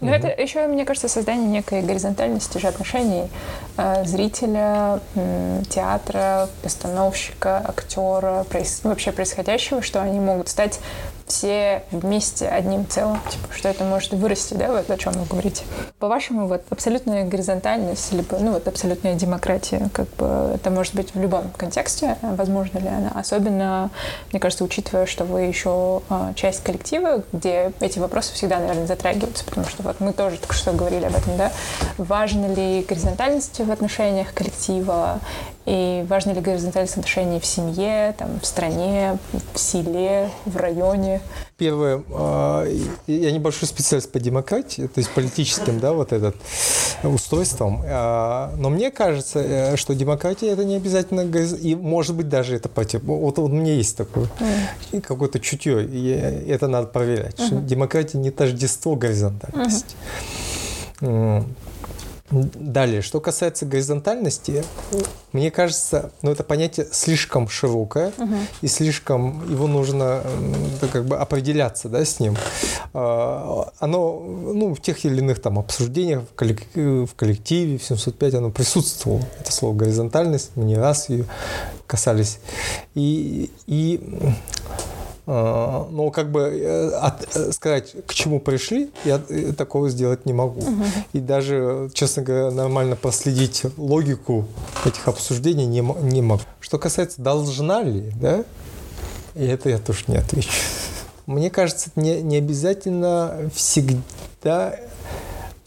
Ну, 0.00 0.12
это 0.12 0.28
еще, 0.28 0.66
мне 0.68 0.84
кажется, 0.84 1.08
создание 1.08 1.48
некой 1.48 1.82
горизонтальности 1.82 2.58
же 2.58 2.68
отношений 2.68 3.28
э, 3.76 4.04
зрителя, 4.04 5.00
э, 5.16 5.62
театра, 5.68 6.48
постановщика, 6.62 7.58
актера, 7.66 8.44
проис... 8.48 8.80
вообще 8.84 9.10
происходящего, 9.10 9.82
что 9.82 10.00
они 10.00 10.20
могут 10.20 10.48
стать 10.48 10.78
все 11.28 11.82
вместе 11.90 12.48
одним 12.48 12.86
целым, 12.88 13.20
типа, 13.28 13.48
что 13.54 13.68
это 13.68 13.84
может 13.84 14.12
вырасти, 14.12 14.54
да, 14.54 14.68
вот 14.68 14.90
о 14.90 14.96
чем 14.96 15.12
вы 15.12 15.24
говорите. 15.26 15.64
По-вашему, 15.98 16.46
вот 16.46 16.62
абсолютная 16.70 17.24
горизонтальность, 17.24 18.12
либо, 18.12 18.38
ну, 18.38 18.52
вот 18.52 18.66
абсолютная 18.66 19.14
демократия, 19.14 19.88
как 19.92 20.08
бы, 20.16 20.52
это 20.54 20.70
может 20.70 20.94
быть 20.94 21.14
в 21.14 21.20
любом 21.20 21.50
контексте, 21.56 22.16
возможно 22.22 22.78
ли 22.78 22.88
она? 22.88 23.12
Особенно, 23.14 23.90
мне 24.32 24.40
кажется, 24.40 24.64
учитывая, 24.64 25.06
что 25.06 25.24
вы 25.24 25.42
еще 25.42 26.02
а, 26.08 26.32
часть 26.34 26.62
коллектива, 26.62 27.22
где 27.32 27.72
эти 27.80 27.98
вопросы 27.98 28.34
всегда, 28.34 28.58
наверное, 28.58 28.86
затрагиваются, 28.86 29.44
потому 29.44 29.66
что 29.66 29.82
вот 29.82 30.00
мы 30.00 30.12
тоже 30.12 30.38
только 30.38 30.54
что 30.54 30.72
говорили 30.72 31.04
об 31.04 31.16
этом, 31.16 31.36
да, 31.36 31.52
важно 31.96 32.46
ли 32.52 32.84
горизонтальность 32.88 33.60
в 33.60 33.70
отношениях 33.70 34.32
коллектива, 34.34 35.20
и 35.68 36.02
важно 36.08 36.30
ли 36.30 36.40
горизонтальность 36.40 36.96
отношений 36.96 37.40
в 37.40 37.44
семье, 37.44 38.14
там, 38.16 38.40
в 38.40 38.46
стране, 38.46 39.18
в 39.52 39.58
селе, 39.58 40.30
в 40.46 40.56
районе? 40.56 41.20
Первое, 41.58 42.02
а, 42.10 42.66
я 43.06 43.30
небольшой 43.30 43.68
специалист 43.68 44.10
по 44.10 44.18
демократии, 44.18 44.86
то 44.86 44.98
есть 44.98 45.10
политическим, 45.10 45.78
да, 45.78 45.92
вот 45.92 46.14
этот 46.14 46.36
устройством. 47.02 47.82
А, 47.84 48.54
но 48.56 48.70
мне 48.70 48.90
кажется, 48.90 49.40
э, 49.40 49.76
что 49.76 49.94
демократия 49.94 50.48
это 50.48 50.64
не 50.64 50.76
обязательно, 50.76 51.20
и 51.20 51.74
может 51.74 52.16
быть 52.16 52.30
даже 52.30 52.56
это 52.56 52.70
против. 52.70 53.02
Вот, 53.02 53.38
у 53.38 53.48
меня 53.48 53.74
есть 53.74 53.94
такое 53.94 54.26
mm. 54.92 55.02
какое-то 55.02 55.38
чутье, 55.38 55.84
и 55.84 56.08
это 56.48 56.68
надо 56.68 56.86
проверять. 56.86 57.38
Что 57.38 57.56
демократия 57.56 58.16
не 58.16 58.30
тождество 58.30 58.96
горизонтальности. 58.96 59.96
Mm-hmm. 61.00 61.44
Далее, 62.30 63.00
что 63.00 63.20
касается 63.20 63.64
горизонтальности, 63.64 64.62
мне 65.32 65.50
кажется, 65.50 66.10
ну, 66.20 66.30
это 66.30 66.44
понятие 66.44 66.86
слишком 66.92 67.48
широкое, 67.48 68.12
угу. 68.18 68.34
и 68.60 68.68
слишком 68.68 69.50
его 69.50 69.66
нужно 69.66 70.22
да, 70.80 70.88
как 70.88 71.06
бы 71.06 71.16
определяться 71.16 71.88
да, 71.88 72.04
с 72.04 72.20
ним. 72.20 72.36
А, 72.92 73.72
оно 73.78 74.20
ну, 74.20 74.74
в 74.74 74.80
тех 74.82 75.02
или 75.06 75.18
иных 75.18 75.40
там 75.40 75.58
обсуждениях 75.58 76.24
в, 76.30 76.34
коллективе, 76.34 77.06
в 77.06 77.14
коллективе, 77.14 77.78
в 77.78 77.84
705 77.84 78.34
оно 78.34 78.50
присутствовало. 78.50 79.22
Это 79.40 79.50
слово 79.50 79.74
горизонтальность, 79.74 80.50
мы 80.54 80.64
не 80.64 80.76
раз 80.76 81.08
ее 81.08 81.24
касались. 81.86 82.40
И, 82.94 83.50
и 83.66 84.00
но 85.28 86.10
как 86.10 86.30
бы 86.30 86.40
э, 86.40 86.88
от, 86.96 87.36
э, 87.36 87.52
сказать, 87.52 87.94
к 88.06 88.14
чему 88.14 88.40
пришли, 88.40 88.90
я 89.04 89.20
э, 89.28 89.52
такого 89.52 89.90
сделать 89.90 90.24
не 90.24 90.32
могу. 90.32 90.62
Угу. 90.62 90.84
И 91.12 91.20
даже, 91.20 91.90
честно 91.92 92.22
говоря, 92.22 92.50
нормально 92.50 92.96
проследить 92.96 93.64
логику 93.76 94.46
этих 94.86 95.06
обсуждений 95.06 95.66
не, 95.66 95.80
не 95.80 96.22
могу. 96.22 96.40
Что 96.60 96.78
касается 96.78 97.20
должна 97.20 97.82
ли, 97.82 98.10
да, 98.18 98.42
и 99.34 99.44
это 99.44 99.68
я 99.68 99.76
тоже 99.76 100.04
не 100.06 100.16
отвечу. 100.16 100.62
Мне 101.26 101.50
кажется, 101.50 101.90
не, 101.94 102.22
не 102.22 102.38
обязательно 102.38 103.50
всегда 103.54 104.76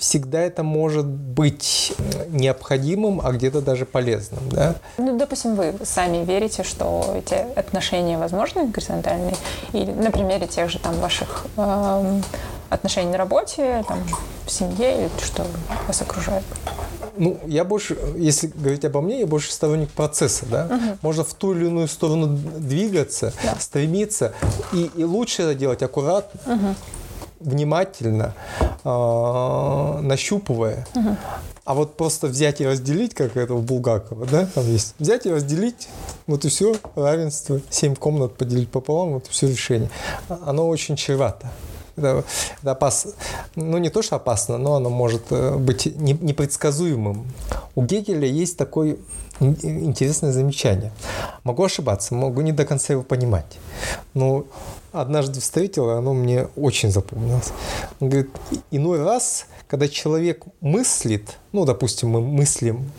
всегда 0.01 0.41
это 0.41 0.63
может 0.63 1.05
быть 1.05 1.93
необходимым, 2.29 3.21
а 3.23 3.31
где-то 3.31 3.61
даже 3.61 3.85
полезным. 3.85 4.41
Да? 4.49 4.75
Ну, 4.97 5.17
допустим, 5.17 5.55
вы 5.55 5.75
сами 5.83 6.25
верите, 6.25 6.63
что 6.63 7.15
эти 7.15 7.35
отношения 7.55 8.17
возможны 8.17 8.67
горизонтальные, 8.67 9.35
или 9.73 9.91
на 9.91 10.09
примере 10.09 10.47
тех 10.47 10.71
же 10.71 10.79
там 10.79 10.95
ваших 10.95 11.45
э, 11.55 12.21
отношений 12.69 13.11
на 13.11 13.17
работе, 13.17 13.85
там, 13.87 13.99
в 14.47 14.51
семье, 14.51 15.03
или 15.03 15.09
что 15.23 15.45
вас 15.87 16.01
окружает? 16.01 16.43
Ну, 17.17 17.37
я 17.45 17.63
больше, 17.63 17.95
если 18.17 18.47
говорить 18.47 18.83
обо 18.85 19.01
мне, 19.01 19.19
я 19.19 19.27
больше 19.27 19.51
сторонник 19.51 19.91
процесса, 19.91 20.47
да. 20.47 20.65
Угу. 20.65 20.97
Можно 21.03 21.23
в 21.23 21.33
ту 21.35 21.53
или 21.53 21.67
иную 21.67 21.87
сторону 21.87 22.25
двигаться, 22.27 23.33
да. 23.43 23.55
стремиться, 23.59 24.33
и, 24.73 24.89
и 24.95 25.03
лучше 25.03 25.43
это 25.43 25.53
делать 25.53 25.83
аккуратно. 25.83 26.55
Угу 26.55 26.75
внимательно, 27.43 28.33
э, 28.83 29.99
нащупывая. 30.01 30.87
Угу. 30.95 31.17
А 31.63 31.73
вот 31.73 31.95
просто 31.95 32.27
взять 32.27 32.59
и 32.59 32.65
разделить, 32.65 33.13
как 33.13 33.37
это 33.37 33.53
у 33.53 33.61
Булгакова, 33.61 34.25
да, 34.25 34.47
там 34.53 34.65
есть, 34.65 34.95
взять 34.97 35.25
и 35.25 35.31
разделить, 35.31 35.89
вот 36.25 36.43
и 36.43 36.49
все, 36.49 36.75
равенство, 36.95 37.61
семь 37.69 37.95
комнат 37.95 38.35
поделить 38.35 38.69
пополам, 38.69 39.13
вот 39.13 39.27
и 39.27 39.29
все 39.29 39.47
решение. 39.47 39.89
Оно 40.27 40.67
очень 40.67 40.95
чревато. 40.95 41.51
Это, 41.95 42.23
это 42.61 42.71
опасно. 42.71 43.11
Ну, 43.55 43.77
не 43.77 43.89
то, 43.89 44.01
что 44.01 44.15
опасно, 44.15 44.57
но 44.57 44.75
оно 44.75 44.89
может 44.89 45.23
э, 45.29 45.55
быть 45.57 45.85
непредсказуемым. 45.85 47.27
У 47.75 47.83
Гегеля 47.83 48.27
есть 48.27 48.57
такой 48.57 48.99
интересное 49.41 50.31
замечание. 50.31 50.91
Могу 51.43 51.63
ошибаться, 51.63 52.13
могу 52.13 52.41
не 52.41 52.51
до 52.51 52.65
конца 52.65 52.93
его 52.93 53.03
понимать. 53.03 53.57
Но 54.13 54.45
однажды 54.91 55.39
встретил, 55.39 55.89
и 55.89 55.93
оно 55.93 56.13
мне 56.13 56.47
очень 56.55 56.91
запомнилось. 56.91 57.51
Он 57.99 58.09
говорит, 58.09 58.29
иной 58.71 59.03
раз, 59.03 59.45
когда 59.67 59.87
человек 59.87 60.43
мыслит, 60.59 61.37
ну, 61.51 61.65
допустим, 61.65 62.09
мы 62.09 62.21
мыслим 62.21 62.91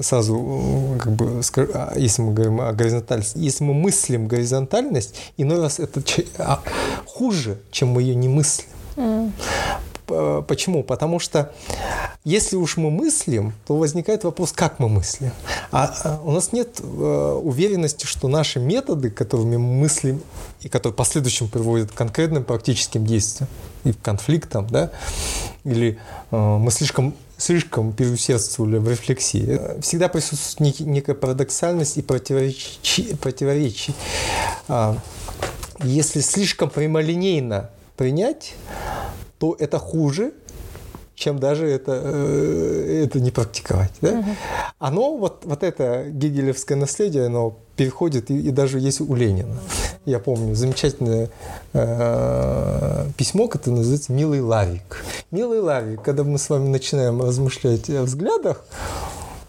сразу, 0.00 0.96
как 0.98 1.12
бы, 1.12 1.40
а, 1.74 1.92
если 1.96 2.22
мы 2.22 2.32
говорим 2.32 2.60
о 2.60 2.72
горизонтальности, 2.72 3.38
если 3.38 3.64
мы 3.64 3.74
мыслим 3.74 4.28
горизонтальность, 4.28 5.14
иной 5.36 5.60
раз 5.60 5.78
это 5.78 6.02
а, 6.38 6.60
хуже, 7.04 7.58
чем 7.70 7.88
мы 7.88 8.02
ее 8.02 8.14
не 8.14 8.28
мыслим. 8.28 8.66
Mm. 8.96 9.32
Почему? 10.06 10.82
Потому 10.82 11.18
что 11.18 11.52
если 12.24 12.56
уж 12.56 12.76
мы 12.76 12.90
мыслим, 12.90 13.52
то 13.66 13.76
возникает 13.76 14.24
вопрос, 14.24 14.52
как 14.52 14.78
мы 14.78 14.88
мыслим. 14.88 15.30
А, 15.70 15.94
а 16.04 16.20
у 16.24 16.30
нас 16.30 16.52
нет 16.52 16.80
э, 16.80 17.40
уверенности, 17.42 18.06
что 18.06 18.28
наши 18.28 18.60
методы, 18.60 19.10
которыми 19.10 19.56
мы 19.56 19.74
мыслим 19.74 20.22
и 20.60 20.68
которые 20.68 20.94
в 20.94 20.96
последующем 20.96 21.48
приводят 21.48 21.90
к 21.90 21.94
конкретным 21.94 22.44
практическим 22.44 23.04
действиям 23.04 23.48
и 23.84 23.92
к 23.92 24.00
конфликтам, 24.00 24.66
да, 24.68 24.90
или 25.64 25.98
э, 26.30 26.36
мы 26.36 26.70
слишком 26.70 27.14
слишком 27.36 27.92
переусердствовали 27.92 28.78
в 28.78 28.88
рефлексии. 28.88 29.80
Всегда 29.80 30.08
присутствует 30.08 30.80
некая 30.80 31.14
парадоксальность 31.14 31.98
и 31.98 32.02
противоречие. 32.02 33.16
противоречие. 33.16 33.94
А, 34.68 34.96
если 35.82 36.20
слишком 36.20 36.70
прямолинейно 36.70 37.70
принять, 37.96 38.54
то 39.38 39.56
это 39.58 39.78
хуже, 39.78 40.32
чем 41.14 41.38
даже 41.38 41.66
это, 41.68 42.00
э, 42.04 43.04
это 43.04 43.20
не 43.20 43.30
практиковать. 43.30 43.92
Да? 44.00 44.10
Угу. 44.10 44.30
Оно, 44.78 45.16
вот, 45.16 45.42
вот 45.44 45.62
это 45.62 46.06
гегелевское 46.10 46.76
наследие, 46.76 47.26
оно 47.26 47.56
переходит 47.76 48.30
и, 48.30 48.38
и 48.38 48.50
даже 48.50 48.80
есть 48.80 49.00
у 49.00 49.14
Ленина. 49.14 49.56
Я 50.04 50.18
помню 50.18 50.54
замечательное 50.54 51.30
э, 51.72 53.06
письмо, 53.16 53.48
которое 53.48 53.76
называется 53.78 54.12
«Милый 54.12 54.40
Лавик». 54.40 55.04
«Милый 55.30 55.60
Лавик», 55.60 56.02
когда 56.02 56.24
мы 56.24 56.38
с 56.38 56.50
вами 56.50 56.68
начинаем 56.68 57.22
размышлять 57.22 57.88
о 57.90 58.02
взглядах, 58.02 58.64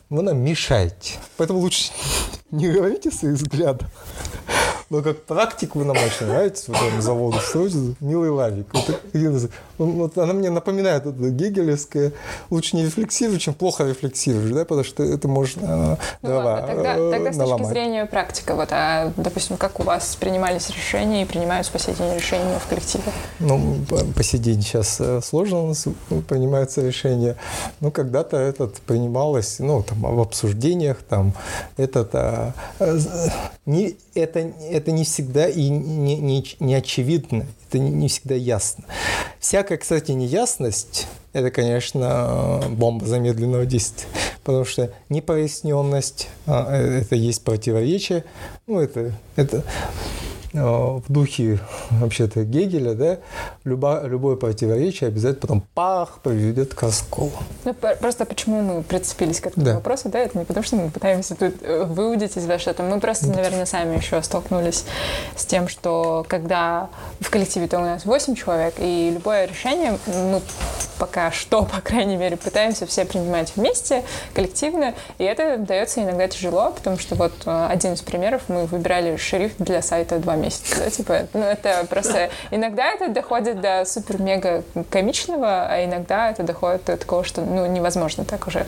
вы 0.10 0.22
нам 0.22 0.38
мешаете. 0.38 1.16
Поэтому 1.38 1.60
лучше 1.60 1.92
не 2.52 2.72
говорите 2.72 3.10
о 3.10 3.12
своих 3.12 3.36
взглядах. 3.36 3.90
Но 4.90 5.02
как 5.02 5.24
практик 5.24 5.76
вы 5.76 5.84
нам 5.84 5.98
очень 5.98 6.28
нравитесь, 6.28 6.68
вот 6.68 6.78
там 6.78 7.02
заводу 7.02 7.40
строите, 7.40 7.96
милый 8.00 8.30
лавик. 8.30 8.68
Вот, 8.72 9.02
вот 9.78 10.18
она 10.18 10.34
мне 10.34 10.50
напоминает 10.50 11.06
это 11.06 11.30
гегелевское, 11.30 12.14
лучше 12.50 12.76
не 12.76 12.86
рефлексируй, 12.86 13.40
чем 13.40 13.54
плохо 13.54 13.84
рефлексируешь, 13.84 14.52
да, 14.52 14.62
потому 14.62 14.84
что 14.84 15.04
это 15.04 15.28
можно 15.28 15.98
ну, 16.22 16.30
дрова 16.30 16.44
ладно, 16.44 16.68
тогда, 16.68 16.96
э, 16.98 17.12
тогда 17.12 17.34
с 17.34 17.38
наломать. 17.38 17.58
точки 17.60 17.74
зрения 17.74 18.06
практика, 18.06 18.56
вот, 18.56 18.70
а, 18.72 19.12
допустим, 19.18 19.58
как 19.58 19.80
у 19.80 19.84
вас 19.84 20.16
принимались 20.16 20.70
решения 20.70 21.24
и 21.24 21.26
принимаются 21.26 21.72
по 21.72 21.80
сей 21.80 21.94
день 21.96 22.16
решения 22.16 22.60
в 22.60 22.68
коллективе? 22.68 23.04
Ну, 23.40 23.78
по 24.16 24.24
сей 24.24 24.40
день 24.40 24.62
сейчас 24.62 24.98
э, 25.00 25.22
сложно 25.22 25.64
у 25.64 25.68
нас 25.68 25.86
принимаются 26.28 26.82
решения. 26.82 27.36
Ну, 27.80 27.92
когда-то 27.92 28.38
этот 28.38 28.76
принималось, 28.82 29.60
ну, 29.60 29.84
там, 29.84 30.02
в 30.02 30.20
обсуждениях, 30.20 30.98
там, 31.04 31.34
этот, 31.78 32.10
а, 32.14 32.54
не, 33.66 33.98
это 34.14 34.46
это 34.72 34.92
не 34.92 35.04
всегда 35.04 35.48
и 35.48 35.70
не, 35.70 36.18
не, 36.18 36.44
не 36.60 36.76
очевидно, 36.76 37.46
это 37.76 37.84
не, 37.84 38.08
всегда 38.08 38.36
ясно. 38.36 38.86
Всякая, 39.40 39.78
кстати, 39.78 40.12
неясность– 40.12 41.08
это, 41.34 41.52
конечно, 41.52 42.62
бомба 42.70 43.06
замедленного 43.06 43.66
действия, 43.66 44.08
потому 44.44 44.66
что 44.66 44.92
непроясненность 45.10 46.30
а,– 46.48 46.74
это 46.76 47.16
есть 47.16 47.44
противоречие, 47.44 48.24
ну, 48.68 48.80
это, 48.80 49.14
это 49.36 49.64
Э, 49.64 50.25
в 50.56 51.04
духе 51.10 51.60
вообще-то 51.92 52.44
Гегеля, 52.44 52.94
да, 52.94 53.18
любо, 53.64 54.02
любое 54.06 54.36
противоречие 54.36 55.10
обязательно 55.10 55.42
потом 55.42 55.64
пах 55.74 56.20
приведет 56.24 56.74
к 56.74 56.82
расколу. 56.82 57.32
Ну, 57.66 57.76
просто 58.00 58.26
почему 58.26 58.62
мы 58.62 58.84
прицепились 58.84 59.42
к 59.42 59.48
этому 59.48 59.66
да. 59.66 59.76
вопросу, 59.76 60.10
да, 60.10 60.20
это 60.20 60.38
не 60.38 60.46
потому, 60.46 60.64
что 60.64 60.78
мы 60.78 60.90
пытаемся 60.90 61.36
тут 61.36 61.56
э, 61.62 61.84
выудить 61.84 62.38
из 62.38 62.46
вас 62.46 62.62
что-то. 62.62 62.84
Мы 62.84 63.00
просто, 63.00 63.28
наверное, 63.28 63.66
сами 63.66 63.98
еще 63.98 64.22
столкнулись 64.22 64.86
с 65.36 65.46
тем, 65.46 65.68
что 65.68 66.26
когда 66.28 66.90
в 67.20 67.30
коллективе-то 67.30 67.78
у 67.78 67.82
нас 67.82 68.06
8 68.06 68.36
человек, 68.36 68.76
и 68.80 69.12
любое 69.14 69.46
решение, 69.46 69.98
ну, 70.08 70.42
пока 70.98 71.32
что, 71.32 71.64
по 71.76 71.82
крайней 71.82 72.18
мере, 72.18 72.38
пытаемся 72.38 72.86
все 72.86 73.06
принимать 73.06 73.54
вместе, 73.56 74.04
коллективно, 74.34 74.94
и 75.18 75.24
это 75.24 75.58
дается 75.58 76.02
иногда 76.02 76.28
тяжело, 76.28 76.72
потому 76.72 76.98
что 76.98 77.16
вот 77.16 77.34
э, 77.46 77.68
один 77.70 77.94
из 77.94 78.02
примеров, 78.02 78.44
мы 78.48 78.66
выбирали 78.66 79.18
шрифт 79.18 79.56
для 79.60 79.82
сайта 79.82 80.20
два 80.20 80.36
месяца 80.36 80.45
месяца, 80.46 80.80
да, 80.80 80.90
типа, 80.90 81.28
ну, 81.34 81.42
это 81.42 81.86
просто, 81.90 82.30
иногда 82.52 82.92
это 82.92 83.10
доходит 83.10 83.62
до 83.62 83.84
супер-мега 83.86 84.64
комичного, 84.90 85.68
а 85.68 85.84
иногда 85.84 86.32
это 86.32 86.44
доходит 86.44 86.86
до 86.86 86.98
такого, 86.98 87.24
что, 87.24 87.42
ну, 87.42 87.66
невозможно 87.66 88.26
так 88.26 88.48
уже. 88.48 88.66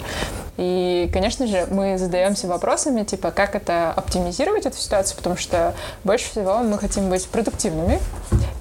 И, 0.58 1.10
конечно 1.14 1.48
же, 1.48 1.68
мы 1.70 1.98
задаемся 1.98 2.48
вопросами, 2.48 3.04
типа, 3.04 3.32
как 3.32 3.56
это 3.56 3.92
оптимизировать 3.92 4.66
эту 4.66 4.78
ситуацию, 4.78 5.18
потому 5.18 5.38
что 5.38 5.74
больше 6.04 6.30
всего 6.32 6.60
мы 6.60 6.78
хотим 6.80 7.10
быть 7.10 7.28
продуктивными, 7.28 8.00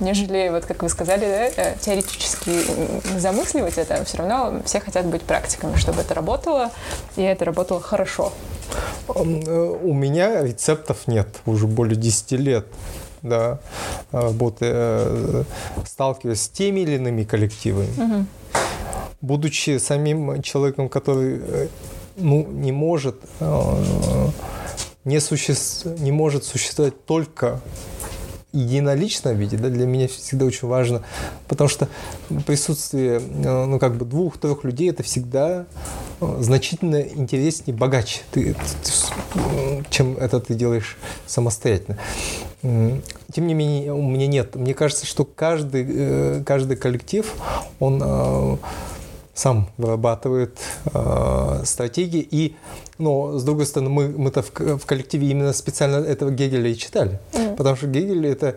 нежели, 0.00 0.50
вот 0.50 0.66
как 0.66 0.82
вы 0.82 0.88
сказали, 0.88 1.24
да, 1.24 1.62
э, 1.62 1.74
теоретически 1.80 3.18
замысливать 3.18 3.78
это, 3.78 4.04
все 4.04 4.18
равно 4.18 4.60
все 4.64 4.80
хотят 4.80 5.06
быть 5.06 5.22
практиками, 5.22 5.76
чтобы 5.76 6.02
это 6.02 6.14
работало, 6.14 6.70
и 7.16 7.22
это 7.22 7.44
работало 7.44 7.80
хорошо. 7.80 8.32
Э, 9.08 9.20
у 9.20 9.94
меня 9.94 10.42
рецептов 10.42 11.06
нет 11.06 11.28
уже 11.46 11.66
более 11.66 11.96
10 11.96 12.32
лет 12.32 12.66
да, 13.28 13.58
работы, 14.12 14.66
э, 14.68 15.44
сталкиваясь 15.84 16.42
с 16.42 16.48
теми 16.48 16.80
или 16.80 16.96
иными 16.96 17.24
коллективами. 17.24 17.88
Угу. 17.96 18.26
Будучи 19.20 19.78
самим 19.78 20.42
человеком, 20.42 20.88
который 20.88 21.40
э, 21.42 21.68
ну, 22.16 22.46
не 22.46 22.72
может 22.72 23.16
не, 25.06 25.20
суще... 25.20 25.54
не 25.98 26.12
может 26.12 26.44
существовать 26.44 27.04
только 27.06 27.60
единоличном 28.52 29.36
виде, 29.36 29.56
да, 29.56 29.68
для 29.68 29.86
меня 29.86 30.08
всегда 30.08 30.46
очень 30.46 30.66
важно, 30.68 31.02
потому 31.46 31.68
что 31.68 31.88
присутствие, 32.46 33.20
э, 33.20 33.64
ну, 33.66 33.78
как 33.78 33.96
бы 33.96 34.04
двух-трех 34.04 34.64
людей, 34.64 34.90
это 34.90 35.02
всегда 35.02 35.66
э, 36.20 36.36
значительно 36.40 37.00
интереснее, 37.02 37.76
богаче, 37.76 38.22
ты, 38.32 38.56
чем 39.90 40.16
это 40.16 40.40
ты 40.40 40.54
делаешь 40.54 40.96
самостоятельно. 41.26 41.98
Тем 42.62 43.46
не 43.46 43.54
менее, 43.54 43.92
у 43.92 44.02
меня 44.02 44.26
нет. 44.26 44.56
Мне 44.56 44.74
кажется, 44.74 45.06
что 45.06 45.24
каждый, 45.24 45.86
э, 45.88 46.42
каждый 46.44 46.76
коллектив, 46.76 47.32
он 47.78 48.58
сам 49.36 49.68
вырабатывает 49.76 50.58
э, 50.92 51.60
стратегии. 51.64 52.26
И, 52.30 52.56
но, 52.98 53.38
с 53.38 53.44
другой 53.44 53.66
стороны, 53.66 53.90
мы, 53.90 54.08
мы-то 54.08 54.42
в, 54.42 54.50
в 54.50 54.86
коллективе 54.86 55.28
именно 55.28 55.52
специально 55.52 55.96
этого 55.96 56.30
Гегеля 56.30 56.70
и 56.70 56.74
читали. 56.74 57.20
Mm. 57.32 57.45
Потому 57.56 57.76
что 57.76 57.86
Гегель 57.86 58.26
это 58.26 58.56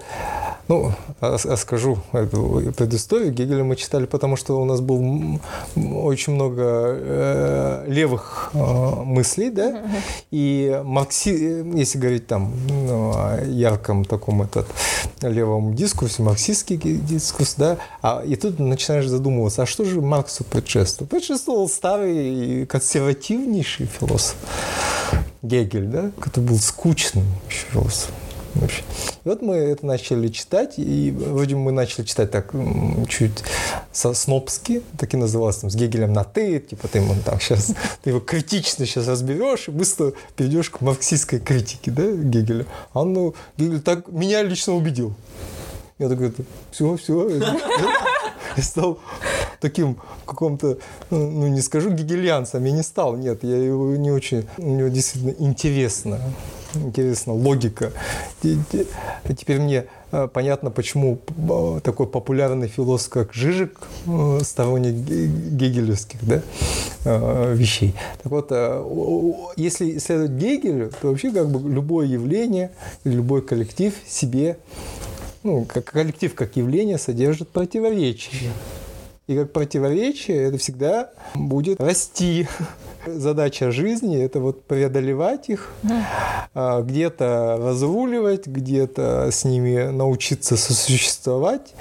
ну, 0.69 0.93
расскажу 1.19 1.97
эту 2.13 2.71
предысторию. 2.77 3.33
Гегеля 3.33 3.63
мы 3.63 3.75
читали, 3.75 4.05
потому 4.05 4.35
что 4.35 4.61
у 4.61 4.65
нас 4.65 4.81
был 4.81 5.39
очень 5.75 6.33
много 6.33 6.63
э, 6.63 7.85
левых 7.87 8.51
э, 8.53 8.59
мыслей, 9.03 9.49
да, 9.49 9.81
и 10.29 10.79
маркси, 10.85 11.65
если 11.75 11.97
говорить 11.97 12.27
там 12.27 12.53
ну, 12.69 13.11
о 13.15 13.43
ярком 13.43 14.05
таком 14.05 14.43
этот 14.43 14.67
левом 15.23 15.73
дискурсе, 15.73 16.21
марксистский 16.21 16.77
дискурс, 16.77 17.55
да, 17.57 17.77
а, 18.03 18.21
и 18.23 18.35
тут 18.35 18.59
начинаешь 18.59 19.07
задумываться, 19.07 19.63
а 19.63 19.65
что 19.65 19.85
же 19.85 20.01
Марксу 20.01 20.43
предшествовал? 20.43 21.09
Предшествовал 21.09 21.67
старый 21.67 22.67
консервативнейший 22.67 23.87
философ 23.87 24.35
Гегель, 25.41 25.87
да, 25.87 26.11
который 26.19 26.45
был 26.45 26.59
скучным 26.59 27.25
философом 27.47 28.13
вообще. 28.59 28.83
И 29.25 29.29
вот 29.29 29.41
мы 29.41 29.55
это 29.55 29.85
начали 29.85 30.27
читать, 30.29 30.75
и 30.77 31.11
вроде 31.11 31.55
мы 31.55 31.71
начали 31.71 32.05
читать 32.05 32.31
так 32.31 32.53
чуть 33.07 33.43
со 33.91 34.13
снобски, 34.13 34.81
так 34.97 35.13
и 35.13 35.17
называлось, 35.17 35.57
там, 35.57 35.69
с 35.69 35.75
Гегелем 35.75 36.13
на 36.13 36.23
«ты», 36.23 36.59
типа 36.59 36.87
ты 36.87 36.99
ему 36.99 37.15
там 37.25 37.39
сейчас, 37.39 37.73
ты 38.03 38.11
его 38.11 38.19
критично 38.19 38.85
сейчас 38.85 39.07
разберешь 39.07 39.67
и 39.67 39.71
быстро 39.71 40.13
перейдешь 40.35 40.69
к 40.69 40.81
марксистской 40.81 41.39
критике, 41.39 41.91
да, 41.91 42.03
Гегеля. 42.03 42.65
А 42.93 43.03
ну, 43.03 43.35
Гегель 43.57 43.81
так 43.81 44.07
меня 44.07 44.43
лично 44.43 44.73
убедил. 44.73 45.13
Я 45.97 46.07
такой, 46.07 46.33
все, 46.71 46.95
все. 46.95 47.29
Я 48.57 48.63
стал 48.63 48.99
таким 49.59 49.97
каком-то, 50.25 50.77
ну 51.09 51.47
не 51.47 51.61
скажу 51.61 51.91
гегельянцем, 51.91 52.63
я 52.63 52.71
не 52.71 52.83
стал, 52.83 53.15
нет, 53.15 53.43
я 53.43 53.57
его 53.57 53.95
не 53.95 54.11
очень, 54.11 54.47
у 54.57 54.69
него 54.69 54.87
действительно 54.87 55.35
интересно 55.37 56.19
интересно, 56.75 57.33
логика. 57.33 57.91
Теперь 58.41 59.59
мне 59.59 59.85
э, 60.11 60.27
понятно, 60.31 60.71
почему 60.71 61.19
э, 61.27 61.79
такой 61.83 62.07
популярный 62.07 62.67
философ, 62.67 63.09
как 63.09 63.33
Жижик, 63.33 63.79
э, 64.07 64.39
сторонник 64.43 64.93
гегелевских 64.93 66.19
да, 66.21 66.41
вещей. 67.53 67.95
Так 68.21 68.31
вот, 68.31 68.51
если 69.55 69.97
исследовать 69.97 70.31
Гегелю, 70.31 70.91
то 71.01 71.09
вообще 71.09 71.31
как 71.31 71.49
бы 71.49 71.69
любое 71.69 72.07
явление 72.07 72.71
любой 73.03 73.41
коллектив 73.41 73.93
себе, 74.07 74.57
ну, 75.43 75.65
как 75.65 75.85
коллектив 75.85 76.33
как 76.35 76.55
явление 76.55 76.97
содержит 76.97 77.49
противоречия. 77.49 78.51
И 79.29 79.35
как 79.35 79.53
противоречие 79.53 80.47
это 80.47 80.57
всегда 80.57 81.11
будет 81.35 81.79
расти. 81.79 82.47
Задача 83.05 83.71
жизни– 83.71 84.19
это 84.23 84.39
вот 84.39 84.63
преодолевать 84.63 85.49
их, 85.49 85.69
а, 86.55 86.81
где-то 86.81 87.59
разруливать, 87.61 88.47
где-то 88.47 89.29
с 89.31 89.45
ними 89.45 89.91
научиться 89.91 90.57
сосуществовать. 90.57 91.75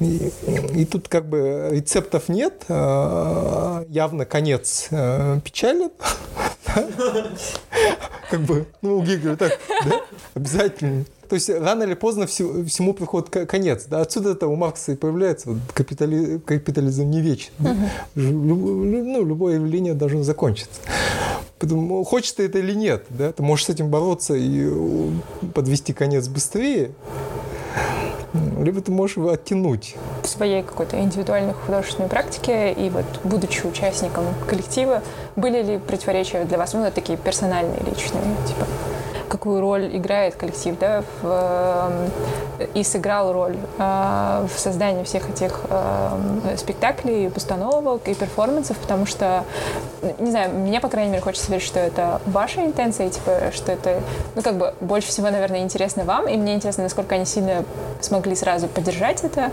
И, 0.00 0.30
и 0.74 0.84
тут 0.84 1.08
как 1.08 1.30
бы 1.30 1.70
рецептов 1.70 2.28
нет, 2.28 2.66
а, 2.68 3.86
явно 3.88 4.26
конец 4.26 4.88
э, 4.90 5.40
печален. 5.42 5.90
Как 8.30 8.40
бы, 8.40 8.66
ну, 8.80 8.98
у 8.98 9.36
так, 9.36 9.58
да, 9.84 10.00
обязательно 10.34 11.04
то 11.32 11.36
есть 11.36 11.48
рано 11.48 11.84
или 11.84 11.94
поздно 11.94 12.26
всему, 12.26 12.62
всему 12.66 12.92
приходит 12.92 13.30
конец. 13.48 13.86
Да? 13.86 14.02
Отсюда 14.02 14.32
это 14.32 14.48
у 14.48 14.54
Маркса 14.54 14.92
и 14.92 14.96
появляется 14.96 15.48
вот, 15.48 15.60
капитали, 15.72 16.36
капитализм 16.44 17.08
не 17.08 17.22
вечен. 17.22 17.52
Да? 17.58 17.74
Ну, 18.14 19.24
любое 19.24 19.54
явление 19.54 19.94
должно 19.94 20.24
закончиться. 20.24 20.78
Поэтому 21.58 22.04
хочешь 22.04 22.32
ты 22.32 22.44
это 22.44 22.58
или 22.58 22.74
нет, 22.74 23.06
да? 23.08 23.32
ты 23.32 23.42
можешь 23.42 23.64
с 23.64 23.70
этим 23.70 23.88
бороться 23.88 24.34
и 24.34 24.70
подвести 25.54 25.94
конец 25.94 26.28
быстрее, 26.28 26.90
либо 28.60 28.82
ты 28.82 28.92
можешь 28.92 29.16
его 29.16 29.30
оттянуть. 29.30 29.96
В 30.22 30.28
своей 30.28 30.62
какой-то 30.62 31.00
индивидуальной 31.00 31.54
художественной 31.54 32.10
практике 32.10 32.74
и 32.74 32.90
вот 32.90 33.06
будучи 33.24 33.66
участником 33.66 34.26
коллектива, 34.46 35.02
были 35.36 35.62
ли 35.62 35.78
противоречия 35.78 36.44
для 36.44 36.58
вас, 36.58 36.74
ну, 36.74 36.90
такие 36.94 37.16
персональные, 37.16 37.78
личные, 37.86 38.22
типа? 38.46 38.66
Какую 39.32 39.62
роль 39.62 39.96
играет 39.96 40.36
коллектив, 40.36 40.76
да, 40.78 41.02
в, 41.22 42.10
э, 42.58 42.66
и 42.74 42.84
сыграл 42.84 43.32
роль 43.32 43.56
э, 43.78 44.46
в 44.46 44.58
создании 44.58 45.04
всех 45.04 45.30
этих 45.30 45.62
э, 45.70 46.56
спектаклей, 46.58 47.30
постановок 47.30 48.08
и 48.08 48.14
перформансов, 48.14 48.76
потому 48.76 49.06
что, 49.06 49.44
не 50.18 50.30
знаю, 50.30 50.50
мне, 50.50 50.80
по 50.80 50.88
крайней 50.88 51.12
мере, 51.12 51.22
хочется 51.22 51.50
верить, 51.50 51.64
что 51.64 51.80
это 51.80 52.20
ваша 52.26 52.60
интенция, 52.60 53.08
типа, 53.08 53.52
что 53.54 53.72
это, 53.72 54.02
ну, 54.34 54.42
как 54.42 54.58
бы, 54.58 54.74
больше 54.82 55.08
всего, 55.08 55.30
наверное, 55.30 55.60
интересно 55.60 56.04
вам, 56.04 56.28
и 56.28 56.36
мне 56.36 56.54
интересно, 56.54 56.82
насколько 56.82 57.14
они 57.14 57.24
сильно 57.24 57.64
смогли 58.02 58.34
сразу 58.34 58.68
поддержать 58.68 59.24
это. 59.24 59.50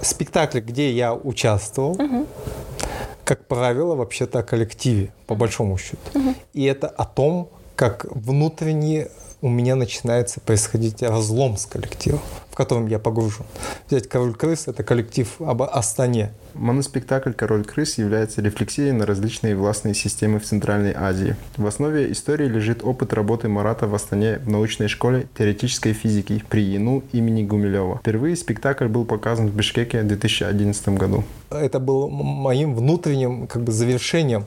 Спектакль, 0.00 0.60
где 0.60 0.90
я 0.90 1.12
участвовал, 1.12 1.90
угу 1.90 2.26
как 3.24 3.44
правило, 3.44 3.94
вообще-то 3.94 4.38
о 4.38 4.42
коллективе, 4.42 5.12
по 5.26 5.34
большому 5.34 5.76
счету. 5.76 5.98
Угу. 6.14 6.34
И 6.54 6.64
это 6.64 6.88
о 6.88 7.04
том, 7.04 7.50
как 7.78 8.06
внутренне 8.10 9.06
у 9.40 9.48
меня 9.48 9.76
начинается 9.76 10.40
происходить 10.40 11.00
разлом 11.00 11.56
с 11.56 11.64
коллективом, 11.64 12.20
котором 12.58 12.88
я 12.88 12.98
погружен. 12.98 13.46
Взять 13.86 14.08
«Король 14.08 14.34
крыс»— 14.34 14.64
это 14.66 14.82
коллектив 14.82 15.28
об 15.40 15.62
Астане. 15.62 16.32
Моноспектакль 16.54 17.30
«Король 17.30 17.64
крыс» 17.64 17.98
является 17.98 18.42
рефлексией 18.42 18.90
на 18.90 19.06
различные 19.06 19.54
властные 19.54 19.94
системы 19.94 20.40
в 20.40 20.44
Центральной 20.44 20.92
Азии. 20.92 21.36
В 21.56 21.64
основе 21.68 22.10
истории 22.10 22.48
лежит 22.48 22.82
опыт 22.82 23.12
работы 23.12 23.48
Марата 23.48 23.86
в 23.86 23.94
Астане 23.94 24.40
в 24.40 24.50
научной 24.50 24.88
школе 24.88 25.28
теоретической 25.38 25.92
физики 25.92 26.42
при 26.48 26.74
ИНУ 26.76 27.04
имени 27.12 27.44
Гумилева. 27.44 27.98
Впервые 27.98 28.34
спектакль 28.34 28.88
был 28.88 29.04
показан 29.04 29.46
в 29.46 29.54
Бишкеке 29.54 30.02
в 30.02 30.08
2011 30.08 30.88
году. 30.88 31.22
Это 31.50 31.78
было 31.78 32.08
моим 32.08 32.74
внутренним 32.74 33.46
как 33.46 33.62
бы 33.62 33.70
завершением. 33.70 34.44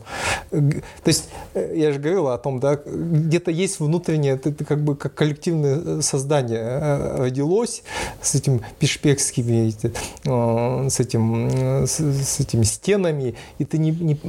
То 0.50 1.08
есть 1.08 1.30
э, 1.54 1.74
я 1.78 1.94
же 1.94 2.00
говорил 2.00 2.28
о 2.28 2.38
том, 2.38 2.60
да, 2.60 2.76
где-то 2.86 3.52
есть 3.52 3.80
внутреннее, 3.80 4.34
это, 4.34 4.52
как 4.66 4.84
бы 4.84 4.96
как 4.96 5.14
коллективное 5.16 6.02
создание 6.02 6.60
э, 6.60 7.16
родилось 7.18 7.84
с 8.22 8.36
этим 8.36 8.62
пешпекскими, 8.80 9.74
э, 9.84 10.90
с 10.90 11.00
этим, 11.00 11.86
с, 11.86 12.00
с 12.00 12.40
этими 12.40 12.64
стенами, 12.64 13.36
и 13.60 13.66
ты 13.66 13.78
не, 13.78 13.92
не 13.92 14.20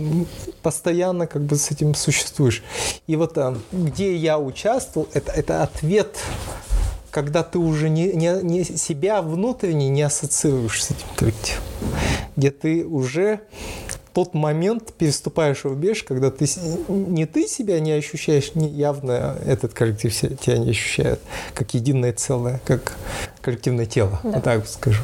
постоянно 0.63 1.27
как 1.27 1.43
бы 1.43 1.57
с 1.57 1.71
этим 1.71 1.95
существуешь. 1.95 2.63
И 3.07 3.17
вот 3.17 3.39
где 3.73 4.17
я 4.17 4.39
участвовал, 4.39 5.09
это, 5.13 5.33
это 5.33 5.63
ответ 5.63 6.17
когда 7.11 7.43
ты 7.43 7.59
уже 7.59 7.91
не, 7.91 8.11
не, 8.15 8.43
не 8.43 8.65
себя 8.65 9.21
внутренне 9.21 9.91
не 9.91 10.01
ассоциируешь 10.01 10.83
с 10.83 10.91
этим 10.93 11.07
коллективом, 11.15 11.63
где 12.37 12.51
ты 12.51 12.87
уже 12.87 13.41
тот 14.13 14.35
момент 14.35 14.93
переступаешь 14.95 15.65
рубеж, 15.65 16.03
когда 16.03 16.31
ты 16.31 16.47
не 16.89 17.27
ты 17.27 17.47
себя 17.47 17.81
не 17.81 17.93
ощущаешь, 17.93 18.55
не 18.55 18.69
явно 18.69 19.37
этот 19.45 19.73
коллектив 19.73 20.15
тебя 20.15 20.59
не 20.59 20.71
ощущает, 20.71 21.21
как 21.55 21.75
единое 21.75 22.13
целое, 22.13 22.61
как 22.65 22.97
коллективное 23.43 23.87
тело, 23.87 24.21
да. 24.23 24.31
вот 24.31 24.45
так 24.45 24.67
скажу. 24.67 25.03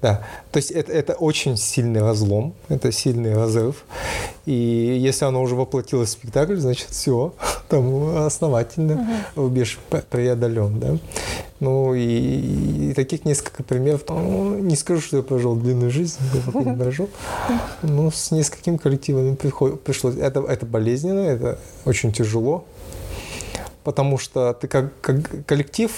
Да. 0.00 0.22
То 0.52 0.58
есть 0.58 0.70
это, 0.70 0.92
это 0.92 1.14
очень 1.14 1.56
сильный 1.56 2.00
разлом, 2.00 2.54
это 2.68 2.92
сильный 2.92 3.34
разрыв. 3.34 3.84
И 4.46 4.52
если 4.52 5.24
оно 5.24 5.42
уже 5.42 5.56
воплотилось 5.56 6.10
в 6.10 6.12
спектакль, 6.12 6.56
значит 6.56 6.88
все, 6.90 7.34
там 7.68 8.16
основательно 8.18 8.94
угу. 8.94 9.42
рубеж 9.42 9.78
преодолен. 10.10 10.78
Да? 10.78 10.98
Ну 11.60 11.94
и, 11.94 12.90
и 12.90 12.92
таких 12.94 13.24
несколько 13.24 13.64
примеров. 13.64 14.02
Ну, 14.08 14.58
не 14.58 14.76
скажу, 14.76 15.00
что 15.00 15.16
я 15.16 15.22
прожил 15.22 15.56
длинную 15.56 15.90
жизнь, 15.90 16.18
я 16.54 16.62
не 16.62 16.76
прожил. 16.78 17.08
Но 17.82 18.10
с 18.10 18.30
несколькими 18.30 18.76
коллективами 18.76 19.34
пришлось. 19.34 20.16
Это, 20.16 20.40
это 20.40 20.66
болезненно, 20.66 21.20
это 21.20 21.58
очень 21.84 22.12
тяжело 22.12 22.64
потому 23.88 24.18
что 24.18 24.52
ты 24.52 24.68
как, 24.68 25.00
как 25.00 25.46
коллектив 25.46 25.90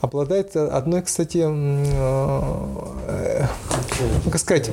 обладает 0.00 0.56
одной, 0.56 1.02
кстати, 1.02 1.44
э, 1.46 3.44
как 4.30 4.40
сказать, 4.40 4.70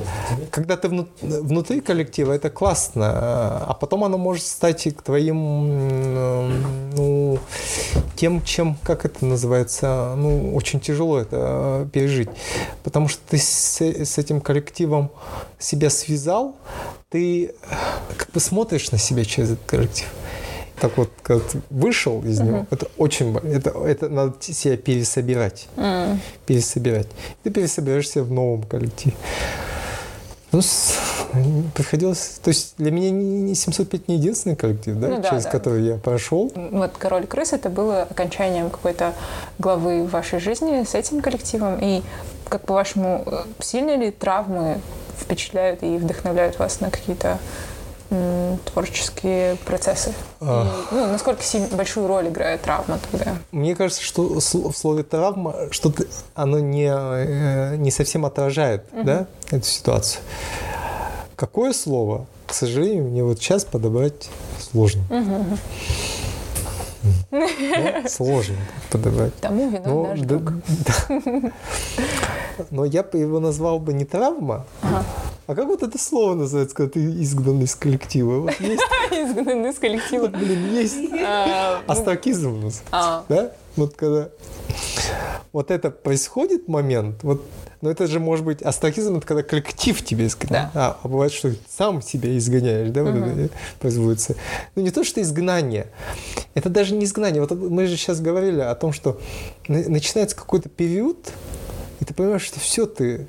когда 0.50 0.78
ты 0.78 0.88
вну- 0.88 1.06
внутри 1.20 1.82
коллектива, 1.82 2.32
это 2.32 2.48
классно, 2.48 3.10
а 3.10 3.76
потом 3.78 4.04
оно 4.04 4.16
может 4.16 4.46
стать 4.46 4.88
к 4.96 5.02
твоим, 5.02 6.94
ну, 6.94 7.38
тем, 8.16 8.42
чем, 8.42 8.78
как 8.82 9.04
это 9.04 9.26
называется, 9.26 10.14
ну, 10.16 10.54
очень 10.54 10.80
тяжело 10.80 11.18
это 11.18 11.86
пережить, 11.92 12.30
потому 12.84 13.08
что 13.08 13.20
ты 13.28 13.36
с, 13.36 13.82
с 13.82 14.16
этим 14.16 14.40
коллективом 14.40 15.10
себя 15.58 15.90
связал, 15.90 16.56
ты 17.10 17.52
как 18.16 18.30
бы 18.30 18.40
смотришь 18.40 18.90
на 18.92 18.96
себя 18.96 19.26
через 19.26 19.50
этот 19.50 19.66
коллектив. 19.66 20.08
Так 20.80 20.96
вот, 20.98 21.10
когда 21.22 21.42
ты 21.44 21.60
вышел 21.70 22.22
из 22.22 22.38
него, 22.40 22.66
это 22.70 22.86
очень 22.98 23.36
это, 23.36 23.70
это 23.70 24.08
надо 24.08 24.34
себя 24.40 24.76
пересобирать 24.76 25.68
М. 25.76 26.20
пересобирать. 26.44 27.06
Ты 27.42 27.50
пересобираешься 27.50 28.22
в 28.22 28.30
новом 28.30 28.62
коллективе. 28.64 29.16
Ну, 30.52 30.62
с- 30.62 30.94
приходилось... 31.74 32.38
То 32.42 32.48
есть 32.48 32.74
для 32.78 32.90
меня 32.90 33.10
не 33.10 33.24
не 33.42 33.54
705 33.54 34.08
не 34.08 34.16
единственный 34.16 34.56
коллектив, 34.56 34.96
да, 34.96 35.08
Ну 35.08 35.20
да, 35.22 35.28
через 35.28 35.44
да. 35.44 35.50
который 35.50 35.82
я 35.84 35.96
прошел. 35.96 36.50
Вот 36.54 36.92
«Король 36.98 37.26
крыс»— 37.26 37.52
это 37.54 37.68
было 37.68 38.02
окончанием 38.02 38.70
какой-то 38.70 39.12
главы 39.58 40.04
в 40.04 40.10
вашей 40.10 40.38
жизни 40.40 40.84
с 40.84 40.94
этим 40.94 41.20
коллективом. 41.20 41.78
И, 41.82 42.02
как 42.48 42.62
по-вашему, 42.62 43.22
э, 43.26 43.42
сильно 43.60 43.96
ли 43.96 44.10
травмы 44.10 44.80
впечатляют 45.20 45.82
и 45.82 45.96
вдохновляют 45.98 46.58
вас 46.58 46.80
на 46.80 46.90
какие-то 46.90 47.38
творческие 48.64 49.56
процессы? 49.56 50.12
А. 50.40 50.66
И, 50.90 50.94
ну, 50.94 51.06
насколько 51.06 51.42
большую 51.72 52.06
роль 52.06 52.28
играет 52.28 52.62
травма 52.62 52.98
тогда? 53.10 53.32
Мне 53.52 53.74
кажется, 53.74 54.02
что 54.02 54.22
в 54.40 54.40
слове 54.76 55.02
травма 55.02 55.54
что-то 55.70 56.04
оно 56.34 56.58
не, 56.60 56.86
э, 56.88 57.76
не 57.76 57.90
совсем 57.90 58.24
отражает 58.24 58.84
да, 58.92 59.26
эту 59.50 59.66
ситуацию. 59.66 60.22
Какое 61.36 61.72
слово, 61.72 62.26
к 62.46 62.54
сожалению, 62.54 63.04
мне 63.04 63.22
вот 63.24 63.38
сейчас 63.38 63.64
подобрать 63.64 64.30
сложно. 64.58 65.02
Да, 67.30 68.08
Сложно 68.08 68.56
подобрать. 68.90 69.34
Тому 69.36 69.68
виной 69.70 69.82
Ну, 69.86 70.06
наш 70.08 70.20
да- 70.20 70.26
друг. 70.26 70.52
да. 71.08 71.50
Но 72.70 72.84
я 72.84 73.02
бы 73.02 73.18
его 73.18 73.38
назвал 73.38 73.78
бы 73.78 73.92
не 73.92 74.04
травма, 74.04 74.64
Ага. 74.82 75.04
А 75.46 75.54
как 75.54 75.66
вот 75.66 75.82
это 75.82 75.98
слово 75.98 76.34
называется, 76.34 76.74
когда 76.74 76.92
ты 76.92 77.00
изгнан 77.22 77.62
из 77.62 77.74
коллектива? 77.74 78.40
Вот 78.40 78.54
есть, 78.60 78.82
Изгнан 79.10 79.66
из 79.66 79.78
коллектива. 79.78 80.26
блин, 80.28 80.72
есть 80.74 80.96
А, 81.24 81.82
астракизм 81.86 82.52
у 82.52 82.56
нас, 82.62 82.82
а, 82.90 83.24
да? 83.28 83.52
Вот 83.76 83.94
когда 83.94 84.28
вот 85.52 85.70
это 85.70 85.90
происходит 85.90 86.66
момент, 86.68 87.22
вот, 87.22 87.44
но 87.82 87.90
это 87.90 88.06
же 88.06 88.20
может 88.20 88.44
быть 88.44 88.62
астракизм, 88.62 89.16
это 89.18 89.26
когда 89.26 89.42
коллектив 89.42 90.02
тебя 90.04 90.26
изгоняет. 90.26 90.70
А, 90.74 90.98
а 91.02 91.08
бывает, 91.08 91.32
что 91.32 91.52
сам 91.68 92.00
себя 92.02 92.36
изгоняешь, 92.38 92.90
да, 92.90 93.02
вот 93.04 93.14
это 93.14 93.50
производится. 93.78 94.34
Ну 94.74 94.82
не 94.82 94.90
то, 94.90 95.04
что 95.04 95.20
изгнание, 95.20 95.88
это 96.54 96.70
даже 96.70 96.94
не 96.94 97.04
изгнание. 97.04 97.40
Вот 97.42 97.52
мы 97.52 97.86
же 97.86 97.96
сейчас 97.96 98.20
говорили 98.20 98.60
о 98.60 98.74
том, 98.74 98.92
что 98.92 99.20
на- 99.68 99.88
начинается 99.88 100.34
какой-то 100.36 100.68
период, 100.68 101.32
и 102.00 102.04
ты 102.04 102.14
понимаешь, 102.14 102.42
что 102.42 102.58
все, 102.60 102.86
ты, 102.86 103.26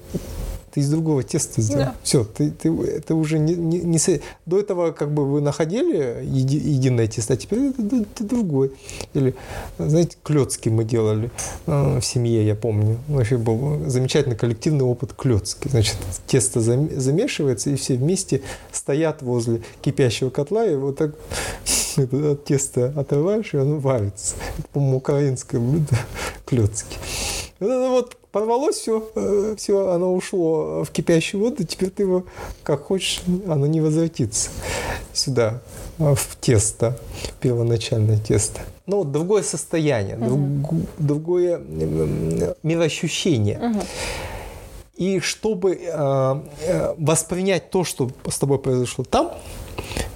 ты 0.78 0.82
из 0.82 0.90
другого 0.90 1.24
теста 1.24 1.60
сделал. 1.60 1.86
Да. 1.86 1.96
Все, 2.04 2.24
ты, 2.24 2.52
ты, 2.52 3.02
ты 3.02 3.14
уже 3.16 3.40
не, 3.40 3.56
не, 3.56 3.80
не 3.80 4.22
До 4.46 4.60
этого 4.60 4.92
как 4.92 5.12
бы 5.12 5.26
вы 5.26 5.42
находили 5.42 6.24
еди- 6.24 6.60
единое 6.60 7.08
тесто, 7.08 7.34
а 7.34 7.38
теперь 7.38 7.70
это, 7.70 7.82
д- 7.82 8.06
ты 8.14 8.24
другой. 8.24 8.72
Или, 9.16 9.34
знаете, 9.80 10.18
клетки 10.22 10.70
мы 10.70 10.84
делали 10.84 11.32
э, 11.66 12.00
в 12.00 12.06
семье, 12.06 12.46
я 12.46 12.54
помню. 12.54 12.98
Вообще 13.08 13.38
был 13.38 13.90
замечательный 13.90 14.36
коллективный 14.36 14.86
опыт 14.86 15.14
клетки. 15.14 15.68
Значит, 15.68 15.98
тесто 16.28 16.60
зам- 16.60 16.96
замешивается, 16.96 17.72
и 17.72 17.76
все 17.76 17.96
вместе 17.96 18.42
стоят 18.72 19.24
возле 19.24 19.62
кипящего 19.82 20.30
котла, 20.30 20.64
и 20.64 20.76
вот 20.76 20.98
так 20.98 21.16
это 21.98 22.34
от 22.34 22.46
теста 22.46 22.94
отрываешь, 22.96 23.54
и 23.56 23.58
оно 23.58 23.80
варится. 23.80 24.36
Это, 24.60 24.68
по-моему, 24.74 24.98
украинское 24.98 25.60
блюдо 25.60 25.98
клетки. 26.46 26.98
Вот 27.60 28.18
порвалось 28.32 28.76
все, 28.76 29.56
все, 29.58 29.90
оно 29.90 30.14
ушло 30.14 30.84
в 30.84 30.92
кипящую 30.92 31.44
воду, 31.44 31.64
теперь 31.64 31.90
ты 31.90 32.04
его 32.04 32.26
как 32.64 32.84
хочешь, 32.84 33.22
оно 33.48 33.66
не 33.66 33.82
возвратится 33.82 34.50
сюда, 35.14 35.62
а, 35.98 36.14
в 36.14 36.38
тесто, 36.40 37.00
первоначальное 37.40 38.20
тесто. 38.20 38.62
Ну, 38.86 38.98
вот 39.00 39.12
другое 39.12 39.42
состояние, 39.42 40.18
друг- 40.18 40.82
другое 41.00 41.60
мироощущение. 42.64 43.76
И 44.96 45.20
чтобы 45.20 45.74
э, 45.80 46.42
э, 46.66 46.96
воспринять 46.98 47.70
то, 47.70 47.84
что 47.84 48.10
с 48.28 48.40
тобой 48.40 48.58
произошло 48.58 49.04
там, 49.04 49.32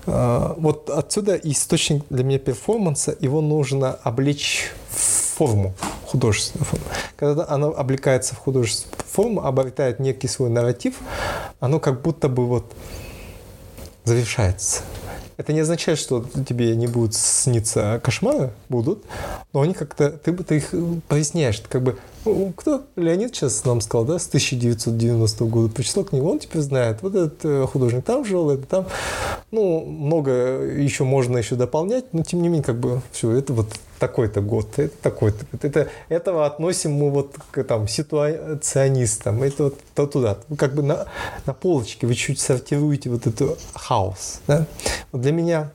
э, 0.07 0.53
вот 0.57 0.89
отсюда 0.89 1.35
источник 1.35 2.03
для 2.09 2.23
меня 2.23 2.39
перформанса, 2.39 3.15
его 3.19 3.41
нужно 3.41 3.91
облечь 4.03 4.71
в 4.89 5.35
форму, 5.37 5.73
художественную 6.11 6.65
форму. 6.65 6.85
Когда 7.15 7.45
оно 7.47 7.69
облекается 7.69 8.35
в 8.35 8.37
художественную 8.37 9.03
форму, 9.07 9.45
обретает 9.45 9.99
некий 9.99 10.27
свой 10.27 10.49
нарратив, 10.49 10.95
оно 11.59 11.79
как 11.79 12.01
будто 12.01 12.27
бы 12.29 12.45
вот 12.47 12.71
завершается. 14.03 14.81
Это 15.37 15.53
не 15.53 15.61
означает, 15.61 15.97
что 15.97 16.25
тебе 16.47 16.75
не 16.75 16.87
будут 16.87 17.15
сниться 17.15 17.99
кошмары, 18.03 18.51
будут, 18.69 19.03
но 19.53 19.61
они 19.61 19.73
как-то, 19.73 20.11
ты, 20.11 20.33
ты 20.33 20.57
их 20.57 20.73
поясняешь, 21.07 21.59
ты 21.59 21.69
как 21.69 21.81
бы, 21.81 21.97
кто, 22.55 22.83
Леонид 22.95 23.35
сейчас 23.35 23.65
нам 23.65 23.81
сказал, 23.81 24.05
да, 24.05 24.19
с 24.19 24.27
1990 24.27 25.45
года 25.45 25.73
прочитал 25.73 26.03
книгу, 26.03 26.29
он 26.29 26.39
теперь 26.39 26.61
знает, 26.61 27.01
вот 27.01 27.15
этот 27.15 27.43
э, 27.43 27.65
художник 27.65 28.05
там 28.05 28.23
жил, 28.25 28.51
это 28.51 28.65
там, 28.67 28.87
ну, 29.49 29.83
много 29.85 30.31
еще 30.31 31.03
можно 31.03 31.37
еще 31.37 31.55
дополнять, 31.55 32.13
но 32.13 32.23
тем 32.23 32.41
не 32.41 32.49
менее, 32.49 32.63
как 32.63 32.79
бы, 32.79 33.01
все, 33.11 33.31
это 33.31 33.53
вот 33.53 33.67
такой-то 33.97 34.41
год, 34.41 34.67
это 34.77 34.95
такой-то 35.01 35.45
год. 35.51 35.63
Это, 35.63 35.87
этого 36.09 36.45
относим 36.45 36.93
мы 36.93 37.11
вот 37.11 37.35
к 37.51 37.63
там, 37.63 37.87
ситуационистам, 37.87 39.43
это 39.43 39.65
вот 39.65 39.79
то 39.95 40.07
туда. 40.07 40.37
Вы 40.49 40.57
как 40.57 40.73
бы 40.73 40.81
на, 40.81 41.05
на 41.45 41.53
полочке 41.53 42.07
вы 42.07 42.15
чуть 42.15 42.39
сортируете 42.39 43.09
вот 43.09 43.27
эту 43.27 43.57
хаос. 43.75 44.41
Да? 44.47 44.65
Вот 45.11 45.21
для 45.21 45.31
меня 45.31 45.71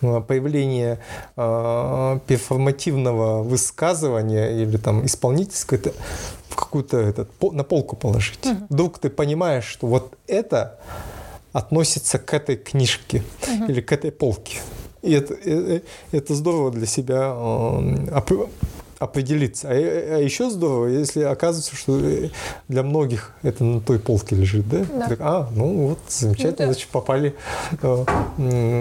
появление 0.00 0.98
э, 1.36 2.18
перформативного 2.26 3.42
высказывания 3.42 4.62
или 4.62 4.76
там 4.76 5.04
исполнительского, 5.04 5.78
это 5.78 5.92
в 6.48 6.56
какую-то 6.56 6.98
этот, 6.98 7.28
на 7.52 7.64
полку 7.64 7.96
положить. 7.96 8.40
Вдруг 8.68 8.98
ты 8.98 9.10
понимаешь, 9.10 9.64
что 9.64 9.86
вот 9.86 10.14
это 10.26 10.78
относится 11.52 12.18
к 12.18 12.34
этой 12.34 12.56
книжке 12.56 13.22
или 13.68 13.80
к 13.80 13.92
этой 13.92 14.10
полке. 14.10 14.58
И 15.02 15.12
это, 15.12 15.34
э, 15.34 15.80
э, 16.12 16.16
это 16.16 16.34
здорово 16.34 16.70
для 16.70 16.86
себя 16.86 17.32
оп- 17.34 18.50
определиться. 18.98 19.68
А, 19.68 19.74
э, 19.74 20.16
а 20.16 20.18
еще 20.18 20.50
здорово, 20.50 20.86
если 20.86 21.22
оказывается, 21.22 21.76
что 21.76 21.98
э, 21.98 22.30
для 22.68 22.82
многих 22.82 23.32
это 23.42 23.64
на 23.64 23.80
той 23.80 23.98
полке 23.98 24.34
лежит, 24.34 24.68
да? 24.68 24.84
Да. 24.92 25.08
Так, 25.08 25.18
а, 25.20 25.48
ну 25.54 25.88
вот, 25.88 25.98
замечательно, 26.08 26.56
да. 26.56 26.72
значит, 26.72 26.88
попали, 26.88 27.34
э, 27.82 28.04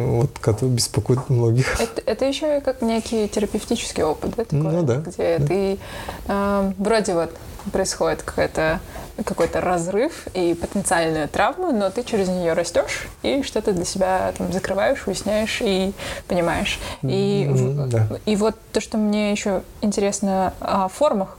вот, 0.08 0.32
который 0.40 0.70
беспокоит 0.70 1.30
многих. 1.30 1.80
Это, 1.80 2.02
это 2.06 2.26
еще 2.26 2.58
и 2.58 2.62
как 2.62 2.82
некий 2.82 3.28
терапевтический 3.28 4.04
опыт, 4.04 4.34
да, 4.36 4.44
такой, 4.44 4.60
Ну 4.60 4.84
да, 4.84 4.98
где 4.98 5.38
да. 5.38 5.46
ты 5.46 5.78
э, 6.28 6.74
вроде 6.78 7.14
вот 7.14 7.32
происходит 7.72 8.22
какая-то 8.24 8.80
какой-то 9.26 9.62
разрыв 9.62 10.28
и 10.36 10.54
потенциальная 10.54 11.28
травма, 11.28 11.72
но 11.72 11.90
ты 11.90 12.04
через 12.04 12.28
нее 12.28 12.54
растешь 12.54 13.08
и 13.24 13.42
что-то 13.42 13.72
для 13.72 13.84
себя 13.84 14.32
там 14.38 14.54
закрываешь, 14.54 15.08
уясняешь 15.08 15.58
и 15.62 15.92
понимаешь. 16.28 16.80
И, 17.02 17.48
М, 17.50 17.90
да. 17.90 18.08
и 18.28 18.36
вот 18.36 18.56
то, 18.72 18.80
что 18.80 18.98
мне 19.00 19.32
еще 19.32 19.64
интересно 19.82 20.54
о 20.60 20.88
формах 20.88 21.36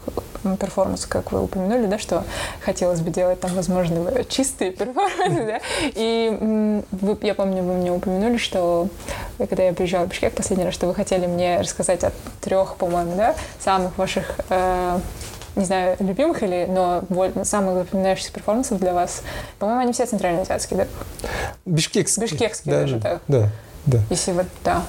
перформанса, 0.61 1.09
как 1.09 1.31
вы 1.31 1.41
упомянули, 1.43 1.87
да, 1.87 1.99
что 1.99 2.25
хотелось 2.61 3.01
бы 3.01 3.11
делать 3.11 3.39
там, 3.41 3.53
возможно, 3.55 4.25
чистые 4.25 4.73
перформансы, 4.73 5.45
да, 5.47 5.61
и 5.83 6.83
вы- 6.91 7.19
я 7.23 7.35
помню, 7.35 7.63
вы 7.63 7.75
мне 7.75 7.93
упомянули, 7.93 8.39
что 8.39 8.89
когда 9.39 9.63
я 9.65 9.73
приезжала 9.73 10.07
в 10.07 10.09
Бишкек 10.09 10.35
последний 10.35 10.65
раз, 10.65 10.75
что 10.75 10.87
вы 10.89 10.95
хотели 10.97 11.27
мне 11.27 11.61
рассказать 11.61 12.03
о 12.03 12.13
трех, 12.41 12.75
по-моему, 12.77 13.15
да, 13.17 13.37
самых 13.61 13.97
ваших 13.99 14.37
э, 14.49 14.99
не 15.57 15.65
знаю, 15.65 15.97
любимых 16.01 16.43
или, 16.43 16.67
но 16.69 17.03
самых 17.45 17.75
запоминающихся 17.75 18.33
перформансов 18.33 18.79
для 18.79 18.93
вас. 18.93 19.23
По-моему, 19.59 19.83
они 19.83 19.93
все 19.93 20.07
центральноазиатские, 20.07 20.79
да? 20.79 21.29
Бишкекский. 21.65 22.23
Бишкекский 22.23 22.71
да, 22.71 22.81
даже, 22.81 22.97
да. 22.97 23.21
Да, 23.29 23.49
да. 23.87 23.99
Если 24.11 24.33
вот, 24.33 24.47
да. 24.65 24.83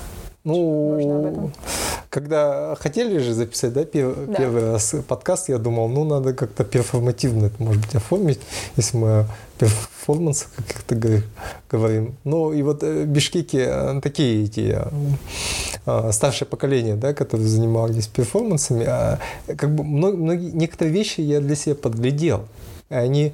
Ну, 0.43 1.51
когда 2.09 2.75
хотели 2.79 3.19
же 3.19 3.33
записать, 3.33 3.73
да, 3.73 3.81
пер- 3.81 4.25
Да. 4.27 4.33
первый 4.35 4.71
раз 4.71 4.95
подкаст, 5.07 5.49
я 5.49 5.57
думал, 5.57 5.89
ну, 5.89 6.05
надо 6.05 6.33
как-то 6.33 6.63
перформативно 6.63 7.47
это, 7.47 7.61
может 7.61 7.81
быть, 7.81 7.93
оформить, 7.95 8.39
если 8.77 8.97
мы 8.97 9.07
о 9.09 9.25
перформансах 9.59 10.49
говори- 10.89 11.23
говорим. 11.69 12.15
Ну, 12.23 12.51
и 12.53 12.61
вот 12.63 12.83
э, 12.83 13.03
Бишкеки 13.03 13.57
э, 13.63 13.99
такие 14.01 14.45
эти 14.45 14.77
э, 15.85 16.11
старшее 16.11 16.47
поколение, 16.47 16.95
да, 16.95 17.13
которые 17.13 17.47
занимались 17.47 18.07
перформансами, 18.07 18.85
а, 18.87 19.19
как 19.45 19.75
бы 19.75 19.83
мно- 19.83 20.13
многие, 20.15 20.51
некоторые 20.51 20.93
вещи 20.93 21.21
я 21.21 21.41
для 21.41 21.55
себя 21.55 21.75
подглядел. 21.75 22.45
Они, 22.89 23.33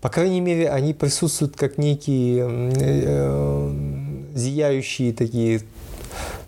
по 0.00 0.10
крайней 0.10 0.40
мере, 0.40 0.68
они 0.70 0.94
присутствуют 0.94 1.56
как 1.56 1.76
некие 1.78 2.46
э, 2.76 3.72
зияющие 4.34 5.12
такие 5.12 5.62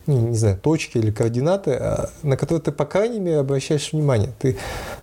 ну, 0.07 0.29
не 0.29 0.37
знаю, 0.37 0.59
точки 0.59 0.99
или 0.99 1.11
координаты, 1.11 1.73
а, 1.73 2.11
на 2.23 2.37
которые 2.37 2.63
ты, 2.63 2.73
по 2.73 2.85
крайней 2.85 3.21
мере, 3.21 3.39
обращаешь 3.39 3.93
внимание. 3.93 4.31
Ты 4.39 4.57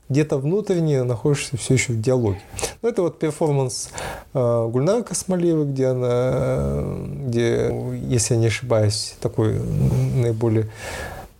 где-то 0.09 0.37
внутренне 0.37 1.03
находишься 1.03 1.57
все 1.57 1.75
еще 1.75 1.93
в 1.93 2.01
диалоге. 2.01 2.41
Ну, 2.81 2.89
это 2.89 3.01
вот 3.01 3.19
перформанс 3.19 3.89
э, 4.33 4.67
Гульнары 4.71 5.03
Космолевой, 5.03 5.65
где 5.65 5.87
она, 5.87 6.83
где, 7.27 7.73
если 8.07 8.33
я 8.33 8.39
не 8.39 8.47
ошибаюсь, 8.47 9.15
такой 9.21 9.59
наиболее 10.15 10.69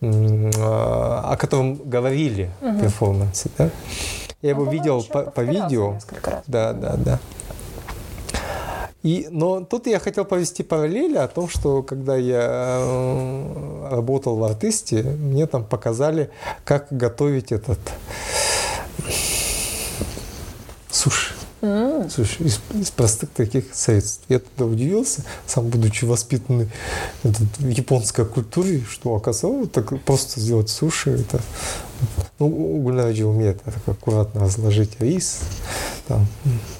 о 0.03 1.35
котором 1.37 1.75
говорили 1.75 2.49
угу. 2.61 2.71
в 2.71 2.81
перформансе, 2.81 3.49
да? 3.57 3.69
Я 4.41 4.49
его 4.49 4.65
видел 4.65 5.03
по, 5.03 5.23
по 5.23 5.41
видео. 5.41 5.99
Да, 6.47 6.73
да, 6.73 6.95
да. 6.97 7.19
И, 9.03 9.27
но 9.31 9.61
тут 9.65 9.87
я 9.87 9.99
хотел 9.99 10.25
повести 10.25 10.61
параллели 10.61 11.17
о 11.17 11.27
том, 11.27 11.49
что 11.49 11.81
когда 11.81 12.15
я 12.15 12.77
э, 12.81 13.87
работал 13.89 14.35
в 14.35 14.43
артисте, 14.43 15.01
мне 15.01 15.47
там 15.47 15.63
показали, 15.63 16.29
как 16.63 16.87
готовить 16.91 17.51
этот 17.51 17.79
суши. 20.89 21.33
Mm. 21.61 22.09
Слушай, 22.09 22.47
из, 22.47 22.59
из 22.73 22.89
простых 22.89 23.29
таких 23.29 23.65
средств. 23.73 24.23
Я 24.29 24.39
тогда 24.39 24.65
удивился, 24.65 25.23
сам 25.45 25.67
будучи 25.67 26.05
воспитанный 26.05 26.69
в 27.23 27.69
японской 27.69 28.25
культуре, 28.25 28.83
что 28.89 29.15
оказалось 29.15 29.69
так 29.69 30.01
просто 30.03 30.39
сделать 30.39 30.69
суши. 30.69 31.11
Это, 31.11 31.39
ну, 32.39 32.49
Гульнараджи 32.49 33.25
умеет 33.25 33.61
так 33.61 33.75
аккуратно 33.85 34.41
разложить 34.41 34.99
рис, 34.99 35.41
там, 36.07 36.25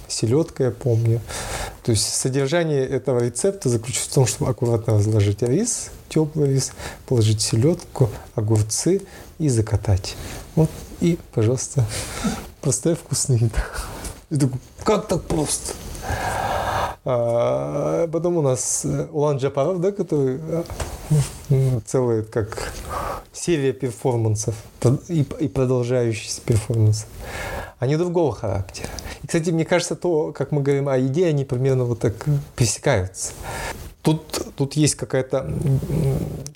селедка, 0.08 0.66
я 0.66 0.72
помню. 0.72 1.22
То 1.84 1.92
есть 1.92 2.14
содержание 2.14 2.84
этого 2.84 3.24
рецепта 3.24 3.70
заключается 3.70 4.10
в 4.10 4.14
том, 4.14 4.26
чтобы 4.26 4.50
аккуратно 4.50 4.96
разложить 4.96 5.44
рис, 5.44 5.92
теплый 6.10 6.56
рис, 6.56 6.72
положить 7.06 7.42
селедку, 7.42 8.10
огурцы 8.34 9.02
и 9.38 9.48
закатать. 9.48 10.16
Вот 10.56 10.70
и, 11.02 11.20
пожалуйста, 11.34 11.86
простая 12.62 12.96
вкусная 12.96 13.38
еда. 13.38 13.64
И 14.30 14.38
такой, 14.38 14.60
как 14.84 15.08
так 15.08 15.24
просто? 15.24 15.74
А 17.04 18.08
потом 18.08 18.38
у 18.38 18.42
нас 18.42 18.82
э, 18.86 19.08
Улан 19.12 19.38
Джапаров, 19.38 19.82
да, 19.82 19.92
который 19.92 20.40
э, 21.50 21.80
целая 21.86 22.22
как 22.22 22.74
серия 23.34 23.74
перформансов 23.74 24.56
и, 25.08 25.26
и 25.40 25.48
продолжающихся 25.48 26.42
перформансов. 26.42 27.08
Они 27.80 27.96
другого 27.96 28.32
характера. 28.34 28.90
И, 29.24 29.28
кстати, 29.28 29.50
мне 29.50 29.66
кажется, 29.66 29.96
то, 29.96 30.32
как 30.32 30.52
мы 30.52 30.62
говорим 30.62 30.88
о 30.88 30.98
еде, 30.98 31.26
они 31.26 31.44
примерно 31.44 31.86
вот 31.86 32.00
так 32.00 32.14
пересекаются. 32.56 33.32
Тут, 34.04 34.54
тут 34.56 34.74
есть 34.76 34.96
какая-то 34.96 35.52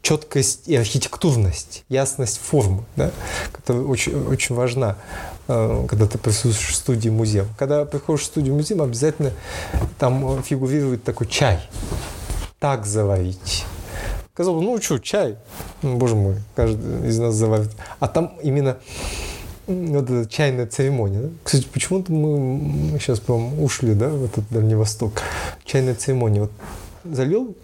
четкость 0.01 0.67
и 0.67 0.75
архитектурность, 0.75 1.83
ясность 1.89 2.39
формы, 2.39 2.83
да, 2.95 3.11
которая 3.51 3.83
очень, 3.83 4.27
очень 4.27 4.55
важна, 4.55 4.97
когда 5.47 6.07
ты 6.07 6.17
присутствуешь 6.17 6.69
в 6.69 6.75
студии 6.75 7.09
музея. 7.09 7.45
Когда 7.57 7.85
приходишь 7.85 8.23
в 8.23 8.25
студию 8.25 8.55
музея, 8.55 8.81
обязательно 8.81 9.31
там 9.99 10.41
фигурирует 10.43 11.03
такой 11.03 11.27
чай. 11.27 11.59
Так 12.59 12.85
заварить. 12.85 13.65
Казалось 14.33 14.65
бы, 14.65 14.71
ну 14.71 14.81
что, 14.81 14.99
чай, 14.99 15.37
ну, 15.81 15.97
боже 15.97 16.15
мой, 16.15 16.35
каждый 16.55 17.07
из 17.07 17.17
нас 17.19 17.35
заварит. 17.35 17.71
А 17.99 18.07
там 18.07 18.33
именно 18.43 18.77
вот 19.67 20.09
эта 20.09 20.29
чайная 20.29 20.67
церемония. 20.67 21.21
Да? 21.21 21.29
Кстати, 21.43 21.67
почему-то 21.71 22.11
мы 22.11 22.99
сейчас, 22.99 23.19
по-моему, 23.19 23.63
ушли 23.63 23.93
да, 23.93 24.09
в 24.09 24.25
этот 24.25 24.43
Дальний 24.49 24.75
Восток. 24.75 25.21
Чайная 25.63 25.95
церемония. 25.95 26.41
Вот 26.41 26.51
залил, 27.05 27.55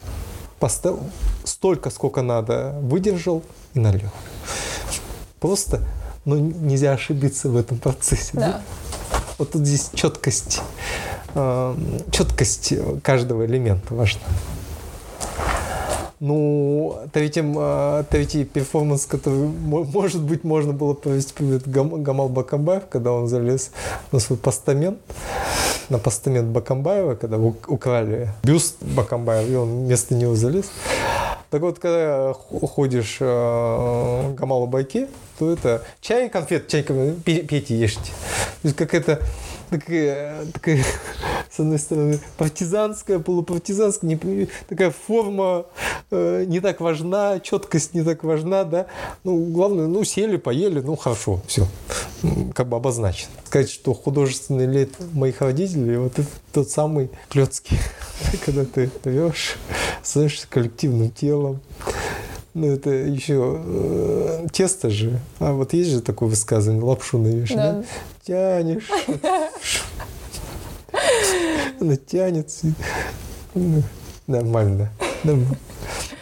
поставил 0.59 1.01
столько, 1.43 1.89
сколько 1.89 2.21
надо, 2.21 2.77
выдержал 2.81 3.43
и 3.73 3.79
налил. 3.79 4.09
Просто, 5.39 5.81
ну, 6.25 6.35
нельзя 6.35 6.93
ошибиться 6.93 7.49
в 7.49 7.57
этом 7.57 7.77
процессе. 7.77 8.31
Да. 8.33 8.39
Да? 8.39 8.61
Вот 9.37 9.51
тут 9.51 9.65
здесь 9.65 9.89
четкость, 9.93 10.61
э, 11.33 11.75
четкость 12.11 12.73
каждого 13.01 13.45
элемента 13.45 13.93
важна. 13.93 14.21
Ну, 16.19 16.99
третьим, 17.13 18.05
третий 18.11 18.43
перформанс, 18.43 19.07
который, 19.07 19.39
может 19.39 20.21
быть, 20.21 20.43
можно 20.43 20.71
было 20.71 20.93
провести, 20.93 21.33
Гамал 21.65 22.29
Бакамбаев, 22.29 22.83
когда 22.91 23.11
он 23.11 23.27
залез 23.27 23.71
на 24.11 24.19
свой 24.19 24.37
постамент, 24.37 24.99
на 25.89 25.97
постамент 25.97 26.49
Бакамбаева, 26.49 27.15
когда 27.15 27.39
украли 27.39 28.29
бюст 28.43 28.75
Бакамбаева, 28.81 29.49
и 29.49 29.55
он 29.55 29.85
вместо 29.85 30.13
него 30.13 30.35
залез. 30.35 30.65
Так 31.51 31.61
вот, 31.63 31.79
когда 31.79 32.31
ходишь 32.33 33.17
э, 33.19 34.33
Байке, 34.67 35.09
то 35.37 35.51
это 35.51 35.83
чай, 35.99 36.29
конфет, 36.29 36.69
чай, 36.69 36.81
пейте, 36.81 37.75
ешьте. 37.75 38.13
То 38.61 38.67
есть 38.69 38.77
как 38.77 38.93
это 38.93 39.21
такая, 39.69 40.45
такая, 40.53 40.85
с 41.51 41.59
одной 41.59 41.79
стороны, 41.79 42.19
партизанская, 42.37 43.19
полупартизанская, 43.19 44.09
не, 44.09 44.47
такая 44.69 44.91
форма 44.91 45.65
э, 46.09 46.45
не 46.47 46.61
так 46.61 46.79
важна, 46.79 47.39
четкость 47.41 47.93
не 47.93 48.03
так 48.03 48.23
важна, 48.23 48.63
да. 48.63 48.87
Ну, 49.25 49.37
главное, 49.47 49.87
ну, 49.87 50.03
сели, 50.05 50.37
поели, 50.37 50.79
ну, 50.79 50.95
хорошо, 50.95 51.41
все, 51.47 51.67
как 52.53 52.69
бы 52.69 52.77
обозначено. 52.77 53.31
Сказать, 53.45 53.69
что 53.69 53.93
художественный 53.93 54.65
лет 54.65 54.91
моих 55.13 55.41
родителей, 55.41 55.97
вот 55.97 56.19
это 56.19 56.29
тот 56.53 56.69
самый 56.69 57.09
Клёцкий, 57.29 57.77
когда 58.45 58.63
ты 58.63 58.89
живешь, 59.03 59.57
становишься 60.03 60.47
коллективным 60.49 61.11
телом, 61.11 61.59
ну, 62.53 62.67
это 62.67 62.89
еще 62.89 63.61
э, 63.65 64.47
тесто 64.53 64.89
же. 64.89 65.19
А 65.39 65.53
вот 65.53 65.73
есть 65.73 65.89
же 65.89 66.01
такое 66.01 66.29
высказывание, 66.29 66.83
лапшу 66.83 67.17
навешать, 67.17 67.57
да? 67.57 67.73
да? 67.73 67.83
Тянешь. 68.25 68.89
Она 71.79 71.95
тянется. 71.95 72.67
Ну, 73.53 73.83
нормально. 74.27 74.89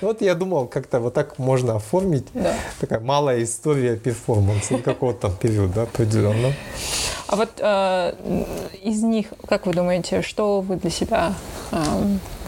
Вот 0.02 0.22
я 0.22 0.34
думал, 0.36 0.68
как-то 0.68 1.00
вот 1.00 1.14
так 1.14 1.38
можно 1.38 1.76
оформить. 1.76 2.28
Да. 2.34 2.54
Такая 2.80 3.00
малая 3.00 3.44
история 3.44 3.98
перформанса 3.98 4.78
какого-то 4.78 5.28
там 5.28 5.36
периода 5.36 5.84
определенного. 5.84 6.54
А 7.28 7.36
вот 7.36 7.50
э, 7.60 8.14
из 8.82 9.04
них, 9.04 9.28
как 9.48 9.68
вы 9.68 9.74
думаете, 9.74 10.22
что 10.22 10.62
вы 10.62 10.78
для 10.78 10.90
себя 10.90 11.34
э, 11.72 11.78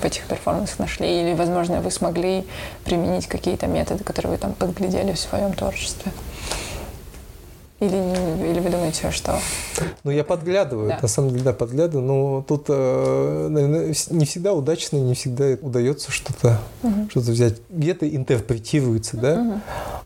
в 0.02 0.06
этих 0.06 0.26
перформансах 0.26 0.80
нашли? 0.80 1.08
Или, 1.08 1.34
возможно, 1.36 1.82
вы 1.82 1.92
смогли 1.92 2.46
применить 2.84 3.28
какие-то 3.28 3.68
методы, 3.68 4.04
которые 4.04 4.32
вы 4.32 4.38
там 4.40 4.54
подглядели 4.54 5.12
в 5.12 5.20
своем 5.20 5.54
творчестве? 5.54 6.12
Или, 7.82 8.52
или 8.52 8.60
вы 8.60 8.70
думаете, 8.70 9.10
что? 9.10 9.40
Ну, 10.04 10.12
я 10.12 10.24
подглядываю, 10.24 10.90
да. 10.90 11.00
на 11.02 11.08
самом 11.08 11.32
деле, 11.32 11.46
да, 11.46 11.52
подглядываю, 11.54 12.06
но 12.06 12.46
тут, 12.48 12.66
э, 12.70 13.48
наверное, 13.50 13.88
не 14.12 14.26
всегда 14.26 14.54
удачно, 14.54 14.98
не 14.98 15.16
всегда 15.16 15.58
удается 15.60 16.12
что-то 16.12 16.60
угу. 16.84 17.10
что 17.10 17.22
взять. 17.22 17.56
Где-то 17.72 18.08
интерпретируется, 18.08 19.18
да? 19.18 19.42
Угу. 19.42 19.62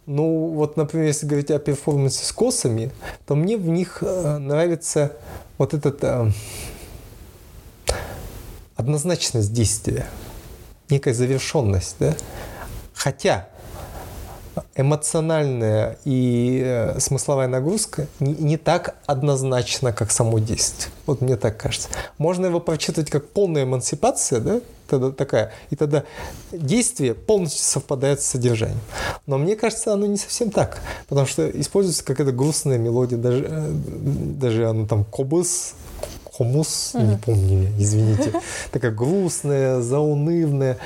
Ну, 0.06 0.48
вот, 0.54 0.78
например, 0.78 1.08
если 1.08 1.26
говорить 1.26 1.52
о 1.52 1.60
перформансе 1.60 2.24
с 2.24 2.32
косами, 2.32 2.94
то 3.28 3.36
мне 3.36 3.58
в 3.58 3.68
них 3.68 3.98
э, 4.02 4.38
нравится 4.38 5.12
вот 5.58 5.74
этот 5.74 6.02
э, 6.02 6.32
однозначность 8.78 9.52
действия, 9.52 10.06
некая 10.90 11.14
завершенность, 11.14 11.98
да? 12.00 12.16
Хотя 12.94 13.50
эмоциональная 14.76 15.98
и 16.06 16.62
э, 16.64 17.00
смысловая 17.00 17.48
нагрузка 17.48 18.08
не, 18.20 18.58
так 18.58 18.96
однозначна, 19.06 19.94
как 19.94 20.12
само 20.12 20.40
действие. 20.40 20.92
Вот 21.06 21.22
мне 21.22 21.36
так 21.36 21.58
кажется. 21.58 21.90
Можно 22.18 22.48
его 22.48 22.60
прочитать 22.60 23.10
как 23.10 23.28
полная 23.30 23.64
эмансипация, 23.64 24.40
да, 24.40 24.62
тогда 24.88 25.12
такая, 25.12 25.52
и 25.70 25.76
тогда 25.76 26.04
действие 26.52 27.14
полностью 27.14 27.64
совпадает 27.64 28.22
с 28.22 28.26
содержанием. 28.26 28.80
Но 29.26 29.38
мне 29.38 29.56
кажется, 29.56 29.94
оно 29.94 30.06
не 30.06 30.18
совсем 30.18 30.52
так, 30.52 30.80
потому 31.08 31.28
что 31.28 31.50
используется 31.50 32.04
какая-то 32.04 32.32
грустная 32.32 32.78
мелодия, 32.78 33.18
даже, 33.18 33.46
э, 33.48 33.70
даже 33.72 34.70
оно 34.70 34.88
там 34.88 35.04
кобыс, 35.04 35.76
хомус, 36.32 36.92
mm-hmm. 36.94 37.08
не 37.08 37.18
помню, 37.18 37.70
извините, 37.80 38.34
такая 38.72 38.92
грустная, 38.92 39.82
заунывная. 39.82 40.78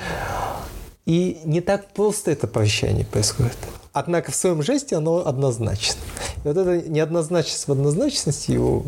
И 1.09 1.39
не 1.43 1.59
так 1.59 1.87
просто 1.87 2.29
это 2.29 2.45
прощание 2.45 3.03
происходит. 3.03 3.57
Однако 3.93 4.31
в 4.31 4.35
своем 4.35 4.61
жесте 4.61 4.95
оно 4.95 5.25
однозначно. 5.25 5.99
И 6.35 6.47
вот 6.47 6.55
эта 6.55 6.87
неоднозначность 6.87 7.67
в 7.67 7.71
однозначности 7.71 8.51
его, 8.51 8.83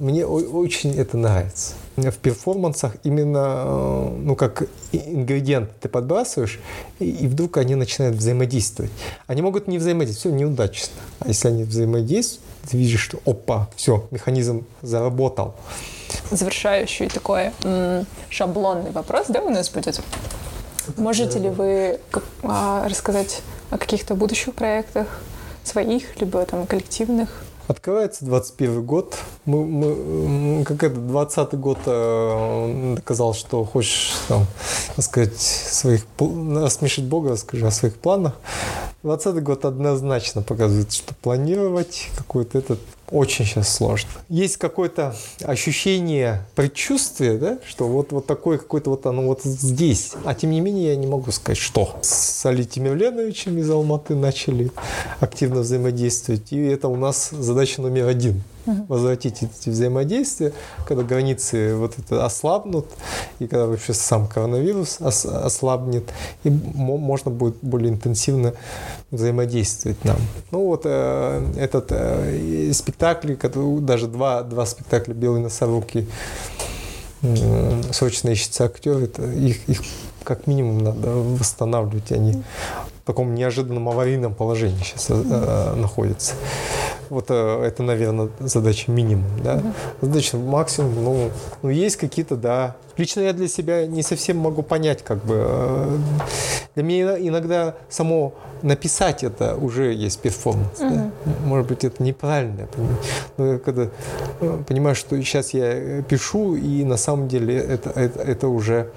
мне 0.00 0.26
очень 0.26 0.98
это 0.98 1.16
нравится. 1.16 1.74
В 1.94 2.16
перформансах 2.16 2.96
именно, 3.04 3.62
э, 3.64 4.16
ну, 4.20 4.34
как 4.34 4.64
ингредиент 4.90 5.70
ты 5.78 5.88
подбрасываешь, 5.88 6.58
и, 6.98 7.28
вдруг 7.28 7.56
они 7.58 7.76
начинают 7.76 8.16
взаимодействовать. 8.16 8.90
Они 9.28 9.40
могут 9.40 9.68
не 9.68 9.78
взаимодействовать, 9.78 10.34
все 10.34 10.44
неудачно. 10.44 10.94
А 11.20 11.28
если 11.28 11.46
они 11.46 11.62
взаимодействуют, 11.62 12.44
ты 12.68 12.78
видишь, 12.78 13.00
что 13.00 13.20
опа, 13.24 13.70
все, 13.76 14.08
механизм 14.10 14.66
заработал. 14.82 15.54
Завершающий 16.32 17.08
такой 17.08 17.52
шаблонный 18.28 18.90
вопрос, 18.90 19.26
да, 19.28 19.40
у 19.40 19.50
нас 19.50 19.70
будет? 19.70 20.00
Можете 20.96 21.38
ли 21.38 21.48
вы 21.48 22.00
а, 22.42 22.88
рассказать 22.88 23.42
о 23.70 23.78
каких-то 23.78 24.14
будущих 24.14 24.54
проектах 24.54 25.06
своих, 25.64 26.20
либо 26.20 26.44
там 26.44 26.66
коллективных? 26.66 27.44
Открывается 27.68 28.24
21 28.24 28.82
год. 28.84 29.16
Мы, 29.44 29.64
мы, 29.64 30.64
как 30.64 30.82
это, 30.82 30.96
20 30.96 31.54
год 31.54 31.78
э, 31.86 32.94
доказал, 32.96 33.32
что 33.32 33.64
хочешь, 33.64 34.16
там, 34.26 34.44
так 34.96 35.04
сказать, 35.04 35.38
своих, 35.38 36.04
рассмешить 36.18 37.04
Бога, 37.04 37.30
расскажи 37.30 37.64
о 37.64 37.70
своих 37.70 37.94
планах. 37.94 38.34
20 39.04 39.40
год 39.44 39.64
однозначно 39.64 40.42
показывает, 40.42 40.92
что 40.92 41.14
планировать 41.14 42.08
какой-то 42.18 42.58
этот 42.58 42.80
очень 43.10 43.44
сейчас 43.44 43.74
сложно. 43.74 44.10
Есть 44.28 44.56
какое-то 44.56 45.14
ощущение, 45.42 46.44
предчувствие, 46.54 47.38
да, 47.38 47.58
что 47.66 47.88
вот, 47.88 48.12
вот 48.12 48.26
такое 48.26 48.58
какое-то 48.58 48.90
вот 48.90 49.06
оно 49.06 49.22
вот 49.22 49.42
здесь. 49.42 50.12
А 50.24 50.34
тем 50.34 50.50
не 50.50 50.60
менее 50.60 50.88
я 50.88 50.96
не 50.96 51.06
могу 51.06 51.30
сказать, 51.32 51.58
что. 51.58 51.96
С 52.02 52.44
Али 52.46 52.64
Тимирленовичем 52.64 53.58
из 53.58 53.70
Алматы 53.70 54.14
начали 54.14 54.70
активно 55.20 55.60
взаимодействовать. 55.60 56.52
И 56.52 56.58
это 56.58 56.88
у 56.88 56.96
нас 56.96 57.30
задача 57.30 57.82
номер 57.82 58.08
один. 58.08 58.42
Возвратить 58.88 59.42
эти 59.42 59.70
взаимодействия, 59.70 60.52
когда 60.86 61.02
границы 61.02 61.74
вот 61.76 61.94
это 61.98 62.24
ослабнут, 62.24 62.86
и 63.38 63.46
когда 63.46 63.66
вообще 63.66 63.94
сам 63.94 64.26
коронавирус 64.28 64.98
ос- 65.00 65.24
ослабнет, 65.26 66.04
и 66.44 66.50
мо- 66.50 66.98
можно 66.98 67.30
будет 67.30 67.56
более 67.62 67.90
интенсивно 67.90 68.52
взаимодействовать 69.10 70.04
нам. 70.04 70.18
Ну 70.50 70.66
вот 70.66 70.82
э, 70.84 71.52
этот 71.56 71.86
э, 71.90 72.70
спектакль, 72.72 73.34
даже 73.80 74.06
два, 74.06 74.42
два 74.42 74.66
спектакля 74.66 75.14
«Белые 75.14 75.42
носоруки», 75.42 76.06
м, 77.22 77.82
«Срочно 77.92 78.28
ищется 78.30 78.64
актер», 78.64 78.98
это 78.98 79.24
их, 79.24 79.68
их 79.68 79.80
как 80.24 80.46
минимум 80.46 80.78
надо 80.78 81.10
восстанавливать, 81.10 82.12
они 82.12 82.42
в 83.02 83.06
таком 83.06 83.34
неожиданном 83.34 83.88
аварийном 83.88 84.34
положении 84.34 84.82
сейчас 84.84 85.06
э, 85.08 85.74
находятся. 85.76 86.34
Вот 87.10 87.26
э, 87.28 87.62
это, 87.64 87.82
наверное, 87.82 88.28
задача 88.38 88.90
минимум, 88.90 89.26
да. 89.42 89.60
Задача 90.00 90.36
максимум, 90.36 91.04
ну, 91.04 91.30
ну, 91.62 91.68
есть 91.68 91.96
какие-то, 91.96 92.36
да. 92.36 92.76
Лично 92.96 93.20
я 93.20 93.32
для 93.32 93.48
себя 93.48 93.86
не 93.86 94.02
совсем 94.02 94.38
могу 94.38 94.62
понять, 94.62 95.02
как 95.02 95.24
бы. 95.24 95.98
Для 96.74 96.84
меня 96.84 97.18
иногда 97.18 97.74
само 97.88 98.32
написать 98.62 99.24
это 99.24 99.56
уже 99.56 99.92
есть 99.92 100.20
перформанс. 100.20 100.78
да. 100.78 101.10
Может 101.44 101.66
быть, 101.66 101.84
это 101.84 102.02
неправильно. 102.02 102.60
я 102.60 102.66
понимаю. 102.66 102.96
Но 103.36 103.46
я 103.52 103.58
когда 103.58 103.88
э, 104.40 104.58
понимаю, 104.66 104.94
что 104.94 105.20
сейчас 105.22 105.54
я 105.54 105.66
э, 105.66 106.02
пишу, 106.02 106.54
и 106.54 106.84
на 106.84 106.96
самом 106.96 107.28
деле 107.28 107.56
это, 107.56 107.90
это, 107.90 108.20
это 108.20 108.48
уже 108.48 108.90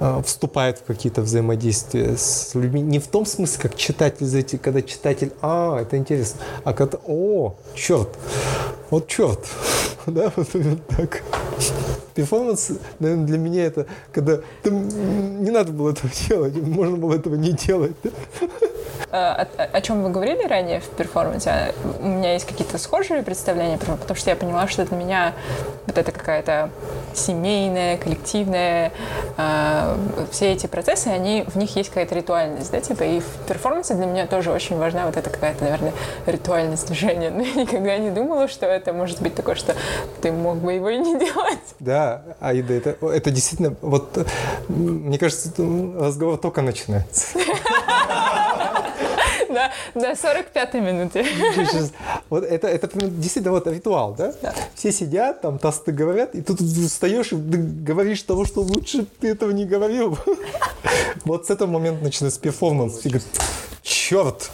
э, 0.00 0.22
вступает 0.24 0.78
в 0.78 0.84
какие-то 0.84 1.22
взаимодействия 1.22 2.16
с 2.16 2.54
людьми. 2.54 2.80
Не 2.80 2.98
в 2.98 3.06
том 3.06 3.26
смысле, 3.26 3.60
как 3.62 3.76
читатель, 3.76 4.26
знаете, 4.26 4.58
когда 4.58 4.82
читатель, 4.82 5.32
а, 5.42 5.80
это 5.80 5.96
интересно, 5.96 6.40
а 6.64 6.72
когда, 6.72 6.98
о, 7.06 7.54
черт, 7.74 8.08
вот 8.90 9.08
черт, 9.08 9.40
да, 10.06 10.32
вот 10.36 10.48
так. 10.88 11.22
Перформанс, 12.14 12.72
наверное, 12.98 13.26
для 13.26 13.38
меня 13.38 13.64
это, 13.64 13.86
когда 14.12 14.40
ты, 14.62 14.70
не 14.70 15.50
надо 15.50 15.72
было 15.72 15.92
этого 15.92 16.12
делать, 16.28 16.54
можно 16.56 16.96
было 16.96 17.11
этого 17.12 17.34
не 17.34 17.52
делать. 17.52 17.96
Э, 19.10 19.46
О, 19.56 19.68
о 19.72 19.80
чем 19.80 20.02
вы 20.02 20.10
говорили 20.10 20.46
ранее 20.46 20.80
в 20.80 20.88
перформансе, 20.88 21.50
а, 21.50 21.72
у 22.00 22.06
меня 22.06 22.32
есть 22.34 22.46
какие-то 22.46 22.78
схожие 22.78 23.22
представления, 23.22 23.78
потому 23.78 24.14
что 24.14 24.30
я 24.30 24.36
поняла, 24.36 24.68
что 24.68 24.84
для 24.84 24.96
меня 24.96 25.32
вот 25.86 25.98
это 25.98 26.12
какая-то 26.12 26.70
семейная, 27.14 27.96
коллективная, 27.98 28.92
э, 29.36 29.96
все 30.30 30.52
эти 30.52 30.66
процессы, 30.66 31.08
они, 31.08 31.44
в 31.46 31.56
них 31.56 31.74
есть 31.76 31.90
какая-то 31.90 32.14
ритуальность, 32.14 32.70
да, 32.70 32.80
типа, 32.80 33.02
и 33.02 33.20
в 33.20 33.46
перформансе 33.46 33.94
для 33.94 34.06
меня 34.06 34.26
тоже 34.26 34.50
очень 34.50 34.78
важна 34.78 35.06
вот 35.06 35.16
эта 35.16 35.28
какая-то, 35.30 35.64
наверное, 35.64 35.92
ритуальность 36.26 36.86
движения. 36.86 37.30
Но 37.34 37.42
я 37.42 37.54
никогда 37.54 37.98
не 37.98 38.10
думала, 38.10 38.48
что 38.48 38.66
это 38.66 38.92
может 38.92 39.20
быть 39.20 39.34
такое, 39.34 39.54
что 39.54 39.74
ты 40.20 40.32
мог 40.32 40.58
бы 40.58 40.72
его 40.72 40.88
и 40.88 40.98
не 40.98 41.18
делать. 41.18 41.58
Да, 41.80 42.22
Аида, 42.40 42.74
это, 42.74 43.06
это 43.06 43.30
действительно, 43.30 43.74
вот, 43.82 44.26
мне 44.68 45.18
кажется, 45.18 45.50
разговор 45.98 46.38
только 46.38 46.62
начинается. 46.62 47.38
Да, 49.52 49.70
до 49.94 50.12
45-й 50.12 50.80
минуты. 50.80 51.26
Вот 52.30 52.44
это, 52.44 52.68
это 52.68 52.88
действительно 53.08 53.52
вот 53.52 53.66
ритуал, 53.66 54.14
да? 54.14 54.32
Да. 54.40 54.54
Все 54.74 54.92
сидят, 54.92 55.42
там 55.42 55.58
тосты 55.58 55.92
говорят, 55.92 56.34
и 56.34 56.42
тут 56.42 56.58
ты 56.58 56.64
встаешь 56.64 57.32
и 57.32 57.36
ты 57.36 57.58
говоришь 57.58 58.22
того, 58.22 58.44
что 58.44 58.62
лучше 58.62 59.06
ты 59.20 59.28
этого 59.28 59.50
не 59.50 59.64
говорил. 59.64 60.18
Вот 61.24 61.46
с 61.46 61.50
этого 61.50 61.70
момента 61.70 62.02
начинается 62.02 62.40
перформанс. 62.40 63.06
И 63.06 63.08
говорит, 63.08 63.26
черт, 63.82 64.50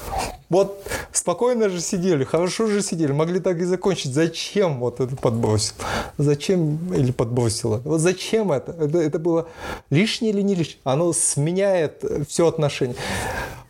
вот 0.49 0.87
спокойно 1.13 1.69
же 1.69 1.81
сидели, 1.81 2.25
хорошо 2.25 2.67
же 2.67 2.83
сидели, 2.83 3.13
могли 3.13 3.41
так 3.41 3.59
и 3.59 3.65
закончить. 3.65 4.13
Зачем 4.13 4.81
вот 4.81 5.01
это 5.01 5.15
подбросил? 5.17 5.75
Зачем 6.17 6.93
или 6.95 7.13
подбросила? 7.13 7.81
Вот 7.85 8.01
зачем 8.01 8.53
это? 8.53 8.73
Это, 8.73 8.99
это 8.99 9.19
было 9.19 9.49
лишнее 9.91 10.33
или 10.33 10.43
не 10.43 10.55
лишнее? 10.55 10.79
Оно 10.85 11.13
сменяет 11.13 12.03
все 12.29 12.47
отношения. 12.49 12.97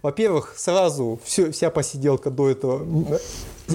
Во-первых, 0.09 0.55
сразу 0.57 1.21
все, 1.23 1.51
вся 1.53 1.69
посиделка 1.69 2.31
до 2.31 2.49
этого 2.49 2.79
м, 2.79 3.07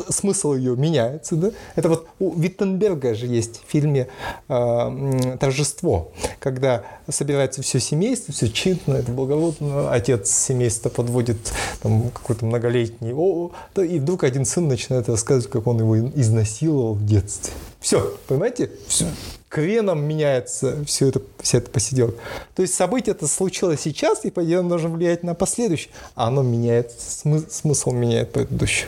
смысл 0.10 0.56
ее 0.56 0.76
меняется, 0.76 1.36
да? 1.36 1.52
Это 1.76 1.90
вот 1.90 2.08
у 2.18 2.34
Виттенберга 2.34 3.14
же 3.14 3.28
есть 3.28 3.62
в 3.64 3.70
фильме 3.70 4.08
э, 4.50 5.38
«Торжество», 5.40 6.12
когда 6.40 6.86
собирается 7.08 7.62
все 7.62 7.80
семейство, 7.80 8.34
все 8.34 8.50
чинно, 8.50 8.96
это 8.96 9.12
благородно, 9.12 9.92
отец 9.92 10.32
семейства 10.32 10.90
подводит 10.90 11.38
там, 11.84 12.10
какой-то 12.10 12.48
многолетний, 12.48 13.14
о, 13.14 13.52
да, 13.76 13.86
и 13.86 14.00
вдруг 14.00 14.24
один 14.24 14.46
сын 14.46 14.68
начинает 14.68 15.08
рассказывать, 15.10 15.52
как 15.52 15.68
он 15.68 15.82
его 15.82 16.00
изнасиловал 16.00 16.96
в 16.96 17.06
детстве. 17.06 17.54
Все, 17.80 18.18
понимаете? 18.28 18.72
Все. 18.88 19.06
Креном 19.54 20.04
меняется 20.04 20.84
все 20.84 21.10
это, 21.10 21.22
вся 21.40 21.60
эта 21.60 21.70
посиделка. 21.70 22.18
То 22.56 22.64
есть 22.64 22.74
событие 22.74 23.14
это 23.14 23.28
случилось 23.28 23.82
сейчас, 23.82 24.26
и 24.26 24.32
по 24.32 24.44
идее 24.44 24.64
должно 24.64 24.90
влиять 24.90 25.22
на 25.22 25.36
последующее, 25.36 25.92
а 26.16 26.30
оно 26.30 26.42
меняет, 26.42 26.92
смы- 26.98 27.48
смысл 27.48 27.92
меняет 27.92 28.32
предыдущий. 28.32 28.88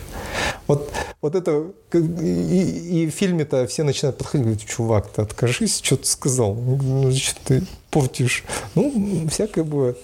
Вот, 0.65 0.91
вот 1.21 1.35
это, 1.35 1.67
и, 1.93 3.03
и 3.03 3.07
в 3.07 3.11
фильме-то 3.11 3.67
все 3.67 3.83
начинают 3.83 4.17
подходить, 4.17 4.47
говорят, 4.47 4.65
чувак, 4.65 5.07
ты 5.09 5.21
откажись, 5.21 5.81
что 5.83 5.97
ты 5.97 6.07
сказал, 6.07 6.55
ну, 6.55 7.11
зачем 7.11 7.35
ты 7.45 7.63
портишь? 7.91 8.43
Ну, 8.73 9.27
всякое 9.29 9.63
бывает. 9.63 9.99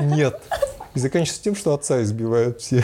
Нет. 0.00 0.40
И 0.94 1.00
заканчивается 1.00 1.44
тем, 1.44 1.54
что 1.54 1.74
отца 1.74 2.02
избивают 2.02 2.62
все. 2.62 2.82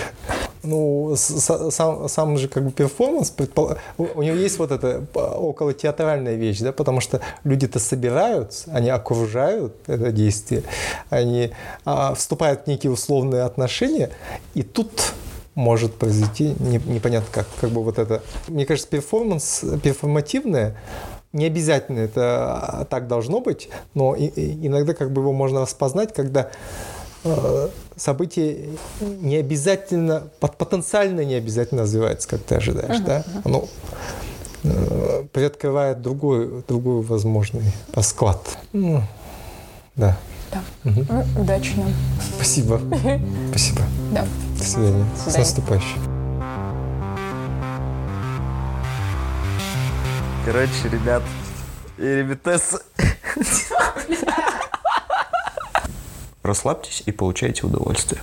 Ну, 0.64 1.14
сам, 1.16 2.08
сам 2.08 2.38
же 2.38 2.48
как 2.48 2.64
бы 2.64 2.72
перформанс, 2.72 3.30
предпол- 3.30 3.76
у, 3.98 4.22
него 4.22 4.36
есть 4.36 4.58
вот 4.58 4.72
эта 4.72 5.04
около 5.14 5.74
театральная 5.74 6.34
вещь, 6.34 6.60
да, 6.60 6.72
потому 6.72 7.00
что 7.00 7.20
люди-то 7.44 7.78
собираются, 7.78 8.70
они 8.72 8.88
окружают 8.88 9.74
это 9.86 10.10
действие, 10.10 10.62
они 11.10 11.52
а, 11.84 12.14
вступают 12.14 12.64
в 12.64 12.66
некие 12.66 12.90
условные 12.90 13.42
отношения, 13.42 14.10
и 14.54 14.62
тут 14.62 15.12
может 15.54 15.94
произойти 15.94 16.54
не- 16.58 16.80
непонятно 16.86 17.28
как, 17.30 17.46
как 17.60 17.70
бы 17.70 17.82
вот 17.82 17.98
это. 17.98 18.22
Мне 18.48 18.66
кажется, 18.66 18.88
перформанс 18.88 19.62
перформативное 19.82 20.76
не 21.34 21.46
обязательно 21.46 21.98
это 21.98 22.86
так 22.90 23.08
должно 23.08 23.40
быть, 23.40 23.68
но 23.94 24.14
иногда 24.16 24.94
как 24.94 25.12
бы 25.12 25.20
его 25.20 25.32
можно 25.32 25.60
распознать, 25.62 26.14
когда 26.14 26.42
э, 26.42 26.48
событие 27.96 28.68
не 29.00 29.36
обязательно, 29.36 30.24
пот- 30.40 30.56
потенциально 30.56 31.20
не 31.24 31.34
обязательно 31.34 31.82
развивается, 31.82 32.28
как 32.28 32.42
ты 32.42 32.56
ожидаешь, 32.56 33.00
да? 33.00 33.24
Оно 33.44 33.68
э, 34.64 35.24
приоткрывает 35.32 36.02
другой, 36.02 36.62
другой 36.68 37.02
возможный 37.02 37.64
расклад. 37.92 38.40
Ну, 38.72 39.02
да. 39.96 40.16
Да. 40.52 40.62
Ну, 40.84 41.04
удачи 41.40 41.72
нам. 41.76 41.92
Спасибо. 42.36 42.80
Спасибо. 43.50 43.80
Да. 44.12 44.26
До 44.58 44.64
свидания. 44.64 45.04
До 45.04 45.20
С 45.20 45.24
свидания. 45.24 45.38
наступающим. 45.38 45.98
Короче, 50.44 50.88
ребят 50.92 51.22
и 51.98 52.02
ребятес. 52.02 52.80
Расслабьтесь 56.44 57.02
и 57.06 57.10
получайте 57.10 57.66
удовольствие. 57.66 58.20